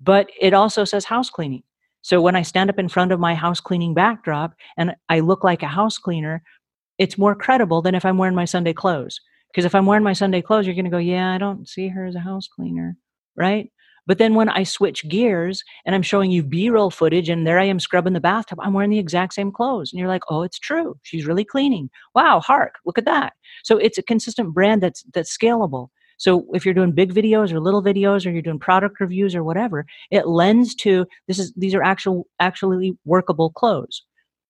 [0.00, 1.62] but it also says house cleaning.
[2.02, 5.42] So when I stand up in front of my house cleaning backdrop and I look
[5.42, 6.42] like a house cleaner,
[6.98, 9.20] it's more credible than if I'm wearing my Sunday clothes.
[9.50, 11.88] Because if I'm wearing my Sunday clothes, you're going to go, yeah, I don't see
[11.88, 12.96] her as a house cleaner,
[13.36, 13.70] right?
[14.06, 17.58] But then when I switch gears and I'm showing you B roll footage and there
[17.58, 19.92] I am scrubbing the bathtub, I'm wearing the exact same clothes.
[19.92, 20.96] And you're like, oh, it's true.
[21.02, 21.90] She's really cleaning.
[22.14, 23.32] Wow, hark, look at that.
[23.64, 25.88] So it's a consistent brand that's that's scalable.
[26.16, 29.44] So if you're doing big videos or little videos or you're doing product reviews or
[29.44, 34.02] whatever, it lends to this is these are actual actually workable clothes.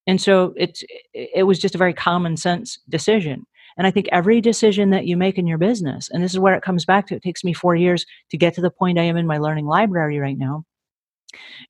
[0.07, 3.45] And so it's it was just a very common sense decision.
[3.77, 6.55] And I think every decision that you make in your business, and this is where
[6.55, 9.03] it comes back to, it takes me four years to get to the point I
[9.03, 10.63] am in my learning library right now.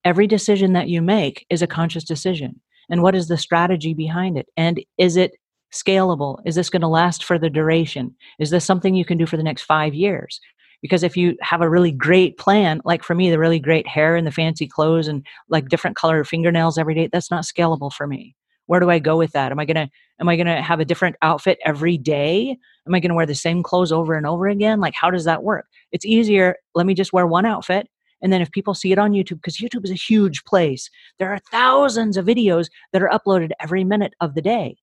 [0.05, 2.61] Every decision that you make is a conscious decision.
[2.89, 4.47] And what is the strategy behind it?
[4.55, 5.33] And is it
[5.81, 6.39] scalable?
[6.45, 8.15] Is this going to last for the duration?
[8.39, 10.39] Is this something you can do for the next five years?
[10.81, 14.15] Because if you have a really great plan, like for me, the really great hair
[14.15, 15.69] and the fancy clothes and like mm.
[15.69, 18.35] different color fingernails every day, that's not scalable for me.
[18.67, 19.51] Where do i go with that?
[19.51, 22.57] Am i going to am i to have a different outfit every day?
[22.85, 24.79] Am i going to wear the same clothes over and over again?
[24.79, 25.65] Like how does that work?
[25.91, 27.87] It's easier let me just wear one outfit
[28.21, 30.89] and then if people see it on youtube because youtube is a huge place.
[31.17, 34.77] There are thousands of videos that are uploaded every minute of the day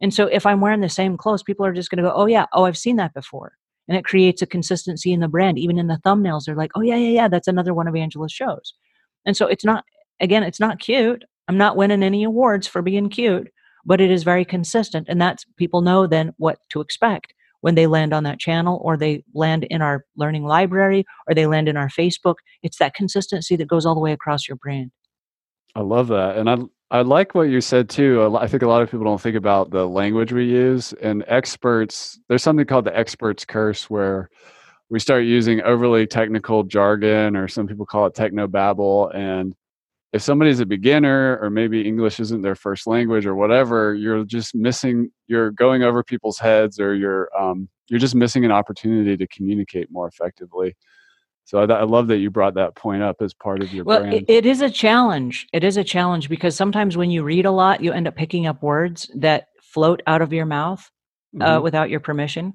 [0.00, 2.26] and so if i'm wearing the same clothes people are just going to go oh
[2.26, 3.52] yeah oh i've seen that before
[3.88, 6.80] and it creates a consistency in the brand even in the thumbnails they're like oh
[6.80, 8.74] yeah yeah yeah that's another one of angela's shows
[9.24, 9.84] and so it's not
[10.20, 13.50] again it's not cute I'm not winning any awards for being cute,
[13.84, 15.06] but it is very consistent.
[15.08, 18.96] And that's people know then what to expect when they land on that channel or
[18.96, 22.36] they land in our learning library or they land in our Facebook.
[22.62, 24.90] It's that consistency that goes all the way across your brand.
[25.74, 26.36] I love that.
[26.36, 26.56] And I,
[26.90, 28.36] I like what you said too.
[28.36, 30.92] I think a lot of people don't think about the language we use.
[30.94, 34.30] And experts, there's something called the expert's curse where
[34.88, 39.10] we start using overly technical jargon, or some people call it techno babble.
[39.10, 39.54] And
[40.12, 44.54] if somebody's a beginner or maybe English isn't their first language or whatever, you're just
[44.54, 45.10] missing.
[45.26, 49.90] You're going over people's heads, or you're um, you're just missing an opportunity to communicate
[49.90, 50.76] more effectively.
[51.46, 54.00] So I, I, love that you brought that point up as part of your well,
[54.00, 54.14] brand.
[54.14, 55.46] It, it is a challenge.
[55.52, 58.48] It is a challenge because sometimes when you read a lot, you end up picking
[58.48, 60.90] up words that float out of your mouth
[61.40, 61.62] uh, mm-hmm.
[61.62, 62.52] without your permission.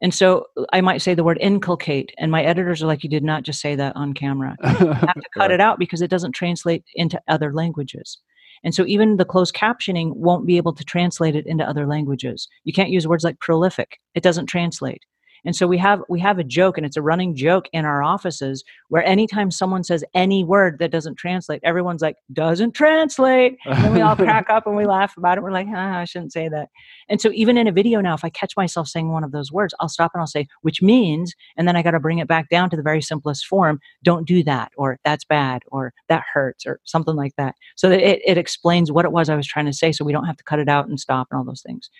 [0.00, 3.24] And so I might say the word inculcate, and my editors are like, "You did
[3.24, 4.56] not just say that on camera.
[4.80, 8.18] You have to cut it out because it doesn't translate into other languages."
[8.64, 12.48] And so even the closed captioning won't be able to translate it into other languages.
[12.64, 15.02] You can't use words like prolific; it doesn't translate.
[15.44, 18.02] And so we have we have a joke, and it's a running joke in our
[18.02, 23.94] offices where anytime someone says any word that doesn't translate, everyone's like, "Doesn't translate," and
[23.94, 25.42] we all crack up and we laugh about it.
[25.42, 26.68] We're like, ah, "I shouldn't say that."
[27.08, 29.50] And so even in a video now, if I catch myself saying one of those
[29.52, 32.28] words, I'll stop and I'll say, "Which means," and then I got to bring it
[32.28, 33.80] back down to the very simplest form.
[34.02, 38.00] Don't do that, or that's bad, or that hurts, or something like that, so that
[38.00, 40.36] it, it explains what it was I was trying to say, so we don't have
[40.36, 41.90] to cut it out and stop and all those things.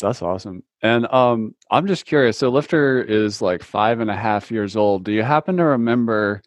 [0.00, 0.62] That's awesome.
[0.82, 2.38] And um, I'm just curious.
[2.38, 5.04] So Lifter is like five and a half years old.
[5.04, 6.42] Do you happen to remember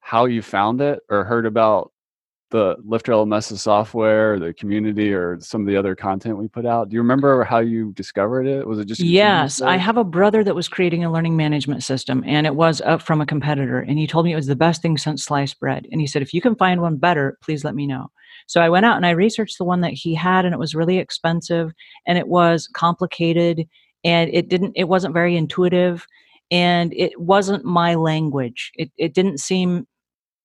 [0.00, 1.92] how you found it or heard about
[2.50, 6.88] the Lifter LMS software, the community, or some of the other content we put out?
[6.88, 8.66] Do you remember how you discovered it?
[8.66, 9.60] Was it just yes?
[9.60, 13.02] I have a brother that was creating a learning management system, and it was up
[13.02, 13.80] from a competitor.
[13.80, 15.88] And he told me it was the best thing since sliced bread.
[15.90, 18.10] And he said, if you can find one better, please let me know.
[18.46, 20.74] So I went out and I researched the one that he had, and it was
[20.74, 21.72] really expensive
[22.06, 23.66] and it was complicated
[24.04, 26.06] and it didn't, it wasn't very intuitive
[26.50, 28.70] and it wasn't my language.
[28.76, 29.86] It, it didn't seem,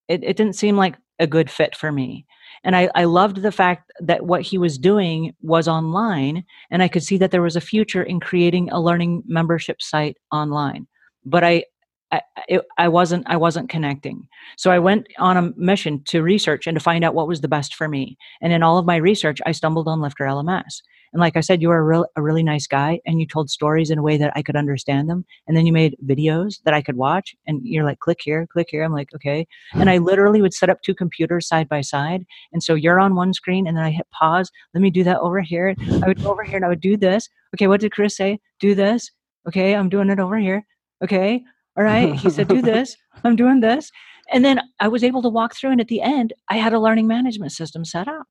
[0.08, 2.26] it, it didn't seem like a good fit for me.
[2.64, 6.88] And I, I loved the fact that what he was doing was online, and I
[6.88, 10.86] could see that there was a future in creating a learning membership site online.
[11.24, 11.64] But I,
[12.12, 14.28] I, it, I wasn't I wasn't connecting.
[14.56, 17.48] So I went on a mission to research and to find out what was the
[17.48, 18.16] best for me.
[18.40, 20.82] And in all of my research, I stumbled on Lifter LMS.
[21.12, 23.50] And like I said, you were a, real, a really nice guy, and you told
[23.50, 25.26] stories in a way that I could understand them.
[25.46, 28.68] And then you made videos that I could watch, and you're like, click here, click
[28.70, 28.82] here.
[28.82, 29.46] I'm like, okay.
[29.74, 32.24] And I literally would set up two computers side by side.
[32.52, 34.50] And so you're on one screen, and then I hit pause.
[34.72, 35.74] Let me do that over here.
[36.02, 37.28] I would go over here, and I would do this.
[37.54, 38.40] Okay, what did Chris say?
[38.58, 39.10] Do this.
[39.46, 40.64] Okay, I'm doing it over here.
[41.04, 41.44] Okay,
[41.76, 42.14] all right.
[42.14, 42.96] He said, do this.
[43.24, 43.90] I'm doing this.
[44.30, 45.72] And then I was able to walk through.
[45.72, 48.26] And at the end, I had a learning management system set up.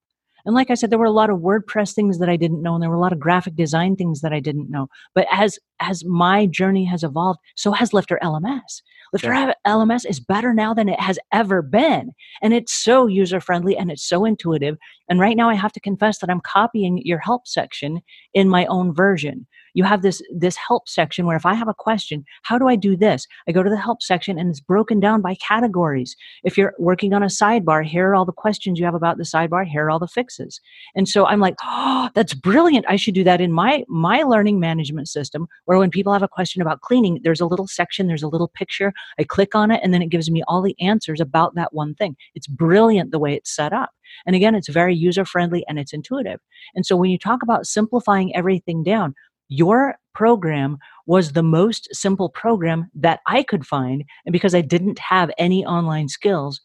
[0.45, 2.73] And like I said, there were a lot of WordPress things that I didn't know,
[2.73, 4.87] and there were a lot of graphic design things that I didn't know.
[5.13, 8.81] But as as my journey has evolved, so has Lifter LMS.
[9.13, 9.53] Lifter yeah.
[9.67, 12.11] LMS is better now than it has ever been.
[12.41, 14.77] And it's so user friendly and it's so intuitive.
[15.09, 18.01] And right now I have to confess that I'm copying your help section
[18.33, 21.73] in my own version you have this this help section where if i have a
[21.73, 24.99] question how do i do this i go to the help section and it's broken
[24.99, 28.85] down by categories if you're working on a sidebar here are all the questions you
[28.85, 30.59] have about the sidebar here are all the fixes
[30.95, 34.59] and so i'm like oh that's brilliant i should do that in my my learning
[34.59, 38.23] management system where when people have a question about cleaning there's a little section there's
[38.23, 41.19] a little picture I click on it and then it gives me all the answers
[41.19, 42.15] about that one thing.
[42.35, 43.91] It's brilliant the way it's set up.
[44.25, 46.39] And again, it's very user friendly and it's intuitive.
[46.75, 49.13] And so when you talk about simplifying everything down,
[49.47, 54.03] your program was the most simple program that I could find.
[54.25, 56.61] And because I didn't have any online skills,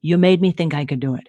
[0.00, 1.28] you made me think I could do it.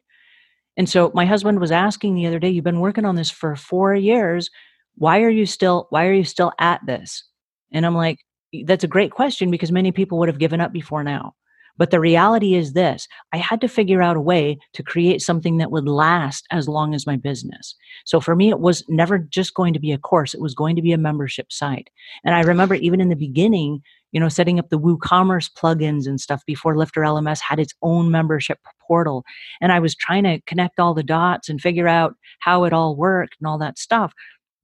[0.76, 3.56] And so my husband was asking the other day, you've been working on this for
[3.56, 4.50] 4 years,
[4.96, 7.24] why are you still why are you still at this?
[7.72, 8.20] And I'm like,
[8.66, 11.36] that's a great question because many people would have given up before now.
[11.78, 15.58] But the reality is this I had to figure out a way to create something
[15.58, 17.76] that would last as long as my business.
[18.06, 20.76] So for me, it was never just going to be a course, it was going
[20.76, 21.90] to be a membership site.
[22.24, 23.82] And I remember even in the beginning,
[24.12, 28.12] you know, setting up the WooCommerce plugins and stuff before Lifter LMS had its own
[28.12, 29.24] membership portal.
[29.60, 32.96] And I was trying to connect all the dots and figure out how it all
[32.96, 34.14] worked and all that stuff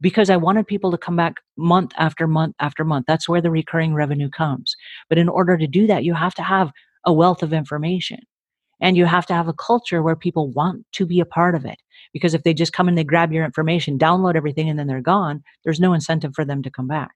[0.01, 3.05] because I wanted people to come back month after month after month.
[3.07, 4.75] That's where the recurring revenue comes.
[5.09, 6.71] But in order to do that, you have to have
[7.05, 8.19] a wealth of information.
[8.81, 11.65] And you have to have a culture where people want to be a part of
[11.65, 11.77] it.
[12.13, 15.01] Because if they just come and they grab your information, download everything, and then they're
[15.01, 17.11] gone, there's no incentive for them to come back.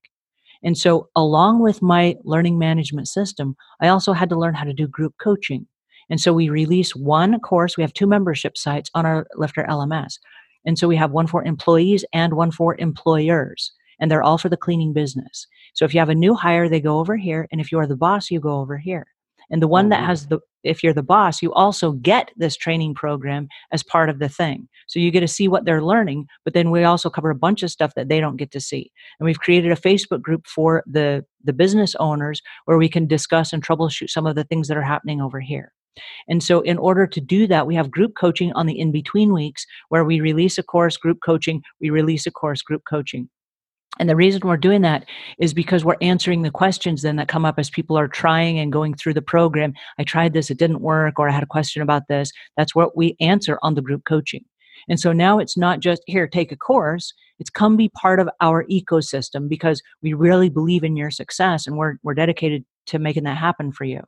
[0.61, 4.73] And so, along with my learning management system, I also had to learn how to
[4.73, 5.67] do group coaching.
[6.09, 7.77] And so, we release one course.
[7.77, 10.19] We have two membership sites on our Lifter LMS.
[10.66, 13.72] And so, we have one for employees and one for employers.
[13.99, 15.47] And they're all for the cleaning business.
[15.74, 17.47] So, if you have a new hire, they go over here.
[17.51, 19.07] And if you are the boss, you go over here.
[19.49, 20.07] And the one that mm-hmm.
[20.07, 24.20] has the, if you're the boss, you also get this training program as part of
[24.20, 24.68] the thing.
[24.88, 27.64] So you get to see what they're learning, but then we also cover a bunch
[27.64, 28.91] of stuff that they don't get to see.
[29.20, 33.53] And we've created a Facebook group for the, the business owners where we can discuss
[33.53, 35.74] and troubleshoot some of the things that are happening over here.
[36.27, 39.33] And so, in order to do that, we have group coaching on the in between
[39.33, 43.29] weeks where we release a course, group coaching, we release a course, group coaching.
[43.99, 45.05] And the reason we're doing that
[45.37, 48.73] is because we're answering the questions then that come up as people are trying and
[48.73, 49.73] going through the program.
[49.99, 52.31] I tried this, it didn't work, or I had a question about this.
[52.57, 54.43] That's what we answer on the group coaching.
[54.89, 57.13] And so now it's not just here, take a course.
[57.39, 61.77] It's come be part of our ecosystem because we really believe in your success and
[61.77, 64.01] we're, we're dedicated to making that happen for you.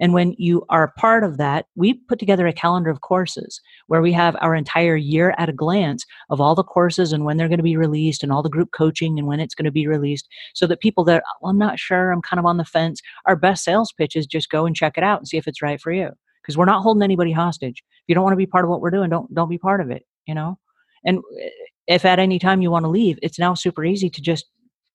[0.00, 4.02] And when you are part of that, we put together a calendar of courses where
[4.02, 7.48] we have our entire year at a glance of all the courses and when they're
[7.48, 9.86] going to be released and all the group coaching and when it's going to be
[9.86, 13.00] released so that people that, well, I'm not sure, I'm kind of on the fence,
[13.26, 15.62] our best sales pitch is just go and check it out and see if it's
[15.62, 16.10] right for you.
[16.42, 17.84] Because we're not holding anybody hostage.
[17.86, 19.80] If you don't want to be part of what we're doing, don't don't be part
[19.80, 20.58] of it, you know?
[21.04, 21.48] And eh,
[21.86, 24.46] if at any time you want to leave, it's now super easy to just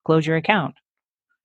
[0.03, 0.75] close your account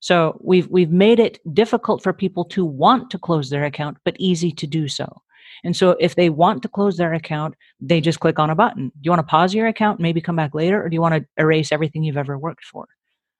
[0.02, 4.16] so we've we've made it difficult for people to want to close their account, but
[4.18, 5.22] easy to do so.
[5.62, 8.88] And so if they want to close their account, they just click on a button.
[8.88, 11.14] Do you want to pause your account, maybe come back later, or do you want
[11.14, 12.88] to erase everything you've ever worked for?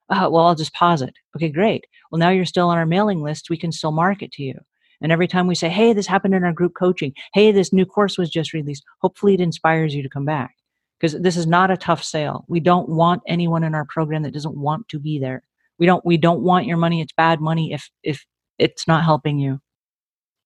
[0.07, 1.13] Uh, well, I'll just pause it.
[1.35, 1.83] Okay, great.
[2.09, 3.49] Well, now you're still on our mailing list.
[3.49, 4.57] We can still market to you.
[5.01, 7.85] And every time we say, hey, this happened in our group coaching, hey, this new
[7.85, 10.55] course was just released, hopefully it inspires you to come back.
[10.97, 12.45] Because this is not a tough sale.
[12.47, 15.43] We don't want anyone in our program that doesn't want to be there
[15.79, 18.25] we don't we don't want your money it's bad money if if
[18.59, 19.59] it's not helping you.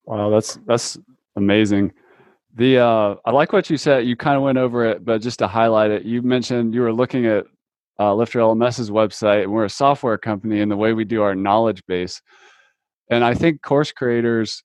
[0.04, 0.98] Wow that's that's
[1.36, 1.92] amazing.
[2.56, 5.38] The uh i like what you said you kind of went over it but just
[5.40, 7.44] to highlight it you mentioned you were looking at
[8.00, 11.34] uh, lifter lms's website and we're a software company and the way we do our
[11.34, 12.20] knowledge base.
[13.10, 14.62] And i think course creators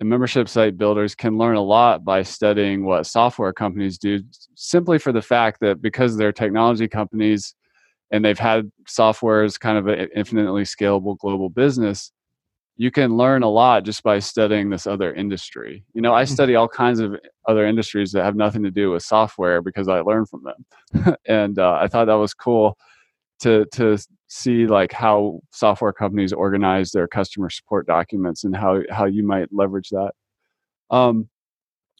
[0.00, 4.20] and membership site builders can learn a lot by studying what software companies do
[4.54, 7.54] simply for the fact that because they're technology companies
[8.10, 12.12] and they've had software as kind of an infinitely scalable global business
[12.78, 15.84] you can learn a lot just by studying this other industry.
[15.94, 16.34] You know i mm-hmm.
[16.34, 17.16] study all kinds of
[17.48, 21.16] other industries that have nothing to do with software because i learn from them.
[21.26, 22.76] And uh, i thought that was cool
[23.40, 23.98] to to
[24.28, 29.48] see like how software companies organize their customer support documents and how how you might
[29.52, 30.12] leverage that.
[30.90, 31.28] Um,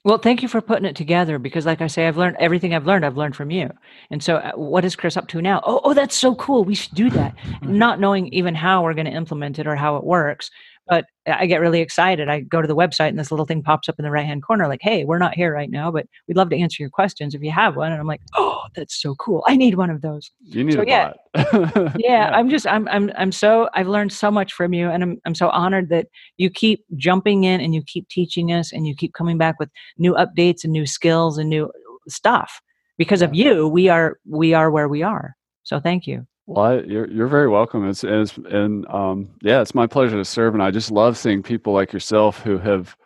[0.07, 2.86] well, thank you for putting it together because, like I say, I've learned everything I've
[2.86, 3.04] learned.
[3.04, 3.70] I've learned from you.
[4.09, 5.61] And so, uh, what is Chris up to now?
[5.64, 6.62] Oh, oh, that's so cool.
[6.62, 7.34] We should do that.
[7.61, 10.52] Not knowing even how we're going to implement it or how it works.
[10.87, 12.28] But I get really excited.
[12.28, 14.45] I go to the website and this little thing pops up in the right hand
[14.45, 17.34] corner, like, hey, we're not here right now, but we'd love to answer your questions
[17.34, 17.91] if you have one.
[17.91, 19.43] And I'm like, oh, that's so cool.
[19.49, 20.30] I need one of those.
[20.43, 24.12] You need so, a yeah, yeah, yeah, I'm just, I'm, I'm, I'm so, I've learned
[24.12, 24.89] so much from you.
[24.89, 26.07] And I'm, I'm so honored that
[26.37, 29.70] you keep jumping in and you keep teaching us and you keep coming back with
[29.99, 31.70] new updates and new skills and new
[32.09, 32.61] stuff.
[32.97, 35.34] Because of you, we are, we are where we are.
[35.64, 36.26] So thank you.
[36.47, 37.88] Well, I, you're you're very welcome.
[37.88, 41.42] It's, it's and um, yeah, it's my pleasure to serve, and I just love seeing
[41.42, 42.97] people like yourself who have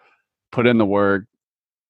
[0.53, 1.27] put in the work,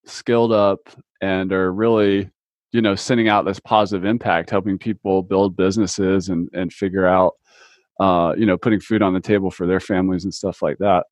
[0.05, 0.89] skilled up,
[1.21, 2.29] and are really,
[2.73, 7.33] you know, sending out this positive impact, helping people build businesses and and figure out,
[7.99, 11.05] uh, you know, putting food on the table for their families and stuff like that.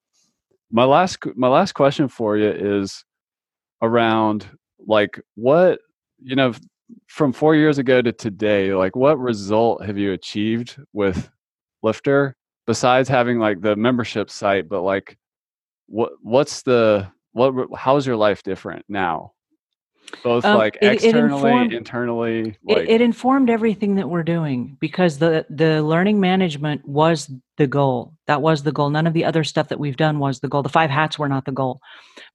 [0.72, 3.04] my last my last question for you is
[3.82, 4.48] around
[4.88, 5.80] like what
[6.22, 6.54] you know
[7.08, 11.30] from four years ago to today like what result have you achieved with
[11.84, 12.36] lifter?
[12.68, 15.18] Besides having like the membership site but like
[15.88, 19.34] what what's the what how's your life different now?
[20.24, 22.78] Both um, like it, externally it informed, internally like...
[22.78, 28.14] it, it, informed everything that we're doing because the the learning management was the goal.
[28.28, 28.90] That was the goal.
[28.90, 30.64] None of the other stuff that we've done was the goal.
[30.64, 31.80] The five hats were not the goal.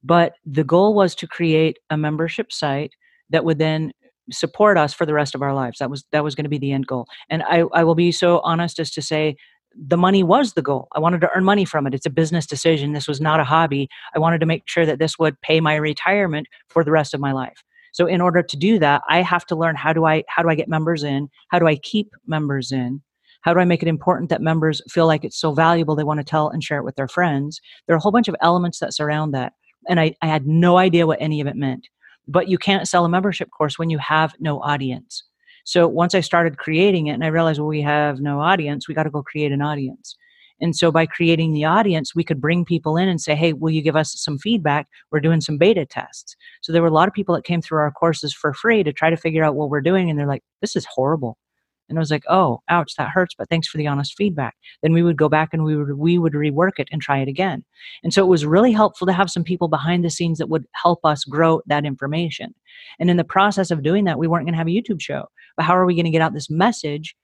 [0.03, 2.93] But the goal was to create a membership site
[3.29, 3.91] that would then
[4.31, 6.57] support us for the rest of our lives that was that was going to be
[6.57, 9.35] the end goal and i i will be so honest as to say
[9.77, 10.87] the money was the goal.
[10.93, 11.93] I wanted to earn money from it.
[11.93, 12.93] It's a business decision.
[12.93, 13.89] This was not a hobby.
[14.15, 17.19] I wanted to make sure that this would pay my retirement for the rest of
[17.19, 17.61] my life.
[17.91, 20.49] So in order to do that, I have to learn how do I how do
[20.49, 21.29] I get members in?
[21.49, 23.01] How do I keep members in?
[23.41, 26.19] How do I make it important that members feel like it's so valuable they want
[26.19, 27.61] to tell and share it with their friends?
[27.87, 29.53] There are a whole bunch of elements that surround that.
[29.87, 31.87] And I, I had no idea what any of it meant.
[32.27, 35.23] But you can't sell a membership course when you have no audience.
[35.63, 38.93] So once I started creating it and I realized, well, we have no audience, we
[38.93, 40.15] got to go create an audience.
[40.61, 43.71] And so by creating the audience, we could bring people in and say, hey, will
[43.71, 44.87] you give us some feedback?
[45.11, 46.35] We're doing some beta tests.
[46.61, 48.93] So there were a lot of people that came through our courses for free to
[48.93, 50.09] try to figure out what we're doing.
[50.09, 51.37] And they're like, this is horrible.
[51.89, 54.55] And I was like, oh, ouch, that hurts, but thanks for the honest feedback.
[54.81, 57.27] Then we would go back and we would we would rework it and try it
[57.27, 57.63] again.
[58.03, 60.65] And so it was really helpful to have some people behind the scenes that would
[60.73, 62.53] help us grow that information.
[62.99, 65.25] And in the process of doing that, we weren't going to have a YouTube show.
[65.57, 67.15] But how are we going to get out this message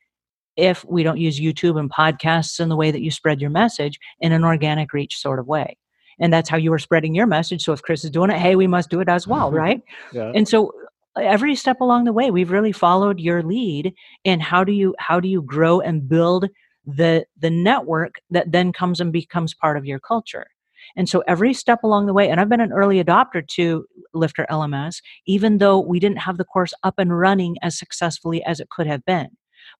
[0.57, 3.99] if we don't use YouTube and podcasts in the way that you spread your message
[4.19, 5.77] in an organic reach sort of way?
[6.19, 7.63] And that's how you were spreading your message.
[7.63, 9.57] So if Chris is doing it, hey, we must do it as well, mm-hmm.
[9.57, 9.81] right?
[10.13, 10.31] yeah.
[10.35, 10.71] And so
[11.17, 13.93] every step along the way we've really followed your lead
[14.23, 16.47] in how do you how do you grow and build
[16.85, 20.47] the the network that then comes and becomes part of your culture.
[20.95, 24.45] And so every step along the way and i've been an early adopter to lifter
[24.49, 28.69] lms even though we didn't have the course up and running as successfully as it
[28.69, 29.29] could have been.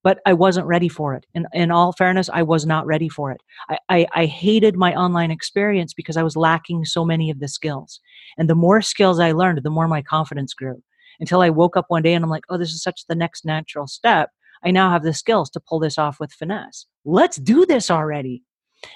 [0.04, 1.26] But i wasn't ready for it.
[1.34, 3.42] In, in all fairness i was not ready for it.
[3.70, 7.48] I, I, I hated my online experience because i was lacking so many of the
[7.48, 8.00] skills.
[8.38, 10.84] And the more skills i learned the more my confidence grew
[11.22, 13.46] until I woke up one day and I'm like, oh, this is such the next
[13.46, 14.32] natural step.
[14.64, 16.86] I now have the skills to pull this off with finesse.
[17.06, 18.44] Let's do this already.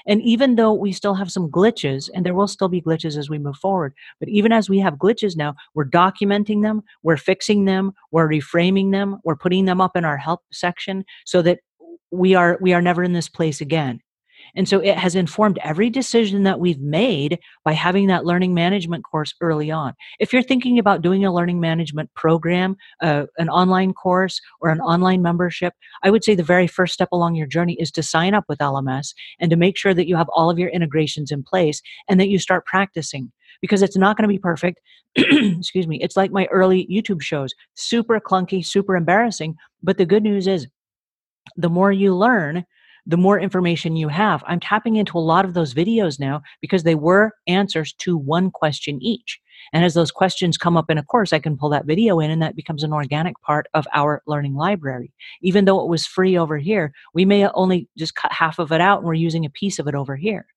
[0.08, 3.30] And even though we still have some glitches, and there will still be glitches as
[3.30, 7.66] we move forward, but even as we have glitches now, we're documenting them, we're fixing
[7.66, 11.60] them, we're reframing them, we're putting them up in our help section so that
[12.12, 14.02] we are we are never in this place again.
[14.56, 19.04] And so it has informed every decision that we've made by having that learning management
[19.04, 19.94] course early on.
[20.20, 24.82] If you're thinking about doing a learning management program, uh, an online course, or an
[24.82, 25.74] online membership,
[26.04, 28.60] I would say the very first step along your journey is to sign up with
[28.60, 32.20] LMS and to make sure that you have all of your integrations in place and
[32.20, 33.32] that you start practicing
[33.62, 34.80] because it's not going to be perfect.
[35.16, 36.02] Excuse me.
[36.02, 39.56] It's like my early YouTube shows super clunky, super embarrassing.
[39.82, 40.68] But the good news is,
[41.58, 42.66] the more you learn,
[43.06, 44.44] the more information you have.
[44.48, 48.52] I'm tapping into a lot of those videos now because they were answers to one
[48.52, 49.40] question each.
[49.74, 52.32] And as those questions come up in a course, I can pull that video in
[52.32, 55.14] and that becomes an organic part of our learning library.
[55.42, 58.82] Even though it was free over here, we may only just cut half of it
[58.82, 60.48] out and we're using a piece of it over here.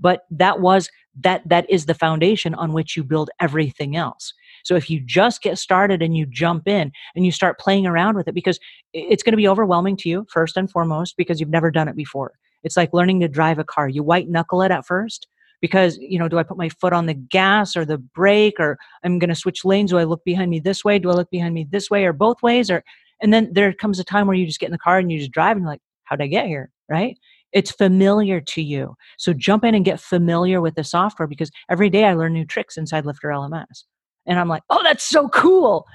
[0.00, 0.90] But that was
[1.20, 4.32] that that is the foundation on which you build everything else.
[4.68, 8.16] So if you just get started and you jump in and you start playing around
[8.16, 8.60] with it, because
[8.92, 11.96] it's going to be overwhelming to you, first and foremost, because you've never done it
[11.96, 12.32] before.
[12.64, 13.88] It's like learning to drive a car.
[13.88, 15.26] You white knuckle it at first
[15.62, 18.76] because, you know, do I put my foot on the gas or the brake or
[19.02, 19.90] I'm going to switch lanes?
[19.90, 20.98] Do I look behind me this way?
[20.98, 22.70] Do I look behind me this way or both ways?
[22.70, 22.84] Or,
[23.22, 25.18] and then there comes a time where you just get in the car and you
[25.18, 26.70] just drive and you're like, how'd I get here?
[26.90, 27.16] Right?
[27.52, 28.96] It's familiar to you.
[29.16, 32.44] So jump in and get familiar with the software because every day I learn new
[32.44, 33.84] tricks inside Lifter LMS
[34.28, 35.86] and i'm like oh that's so cool.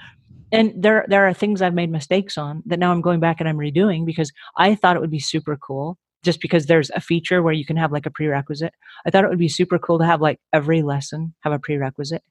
[0.52, 3.48] And there there are things i've made mistakes on that now i'm going back and
[3.48, 7.42] i'm redoing because i thought it would be super cool just because there's a feature
[7.42, 8.72] where you can have like a prerequisite.
[9.06, 12.22] I thought it would be super cool to have like every lesson have a prerequisite.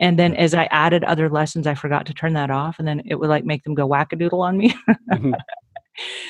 [0.00, 3.02] And then as i added other lessons i forgot to turn that off and then
[3.04, 4.74] it would like make them go wackadoodle on me.
[5.12, 5.34] Mm-hmm.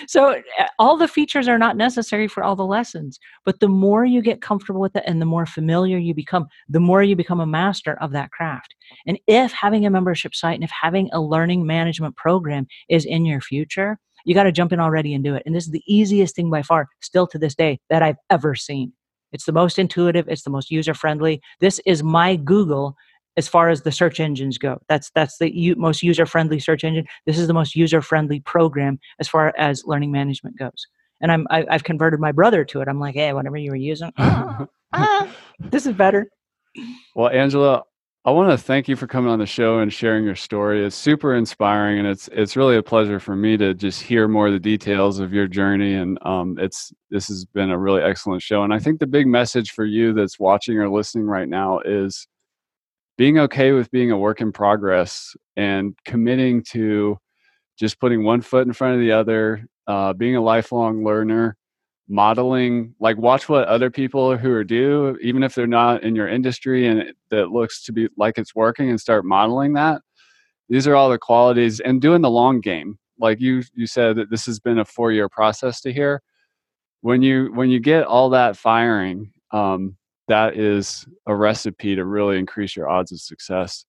[0.07, 4.03] So eh, all the features are not necessary for all the lessons but the more
[4.03, 7.39] you get comfortable with it and the more familiar you become the more you become
[7.39, 8.75] a master of that craft
[9.07, 13.25] and if having a membership site and if having a learning management program is in
[13.25, 15.85] your future you got to jump in already and do it and this is the
[15.87, 18.93] easiest thing by far still to this day that i've ever seen
[19.33, 22.97] it's the most intuitive it's the most user friendly this is my google
[23.39, 24.83] as far as the search engines go.
[24.89, 27.07] That's that's the u- most user friendly search engine.
[27.25, 30.89] This is the most user friendly program as far as learning management goes.
[31.21, 32.89] and I'm I, i have converted my brother to it.
[32.89, 35.29] I'm like, hey, whatever you were using, ah, ah,
[35.61, 36.29] this is better.
[37.15, 37.85] Well, Angela,
[38.29, 40.85] I want to thank you for coming on the show and sharing your story.
[40.85, 44.49] It's super inspiring, and it's it's really a pleasure for me to just hear more
[44.49, 45.95] of the details of your journey.
[45.95, 48.65] And um, it's this has been a really excellent show.
[48.65, 52.29] And I think the big message for you that's watching or listening right now is
[53.17, 57.17] being okay with being a work in progress and committing to
[57.79, 61.57] just putting one foot in front of the other, uh, being a lifelong learner,
[62.09, 66.27] modeling like watch what other people who are do even if they're not in your
[66.27, 70.01] industry and that looks to be like it's working and start modeling that.
[70.71, 72.99] These are all the qualities and doing the long game.
[73.21, 76.23] Like you you said that this has been a four year process to here.
[77.03, 79.97] When you when you get all that firing um,
[80.29, 83.85] that is a recipe to really increase your odds of success.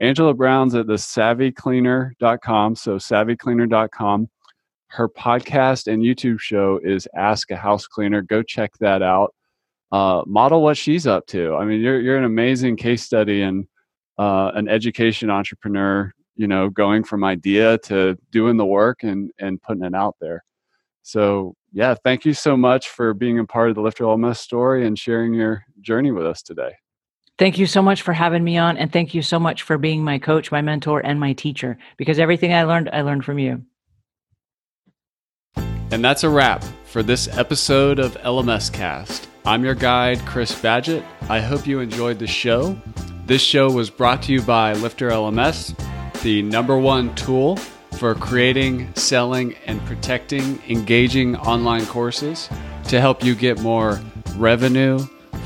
[0.00, 4.28] Angela brown's at the savvycleaner.com so savvycleaner.com
[4.92, 8.20] her podcast and YouTube show is Ask a House Cleaner.
[8.20, 9.34] Go check that out.
[9.90, 11.54] Uh, model what she's up to.
[11.54, 13.66] I mean, you're you're an amazing case study and
[14.18, 16.12] uh, an education entrepreneur.
[16.36, 20.44] You know, going from idea to doing the work and and putting it out there.
[21.02, 24.86] So yeah, thank you so much for being a part of the Lifter LMS story
[24.86, 26.72] and sharing your journey with us today.
[27.38, 30.04] Thank you so much for having me on, and thank you so much for being
[30.04, 31.78] my coach, my mentor, and my teacher.
[31.96, 33.64] Because everything I learned, I learned from you.
[35.92, 39.26] And that's a wrap for this episode of LMScast.
[39.44, 41.04] I'm your guide, Chris Badgett.
[41.28, 42.78] I hope you enjoyed the show.
[43.26, 45.78] This show was brought to you by Lifter LMS,
[46.22, 47.56] the number one tool
[47.98, 52.48] for creating, selling, and protecting engaging online courses
[52.88, 54.00] to help you get more
[54.36, 54.98] revenue,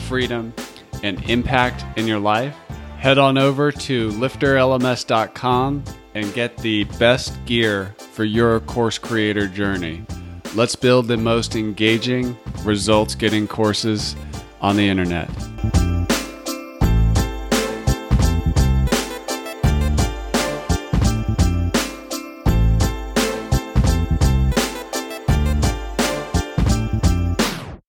[0.07, 0.55] freedom,
[1.03, 2.55] and impact in your life.
[2.99, 5.83] Head on over to lifterlms.com
[6.15, 10.07] and get the best gear for your course creator journey.
[10.55, 14.17] Let's build the most engaging, results getting courses
[14.61, 15.29] on the internet.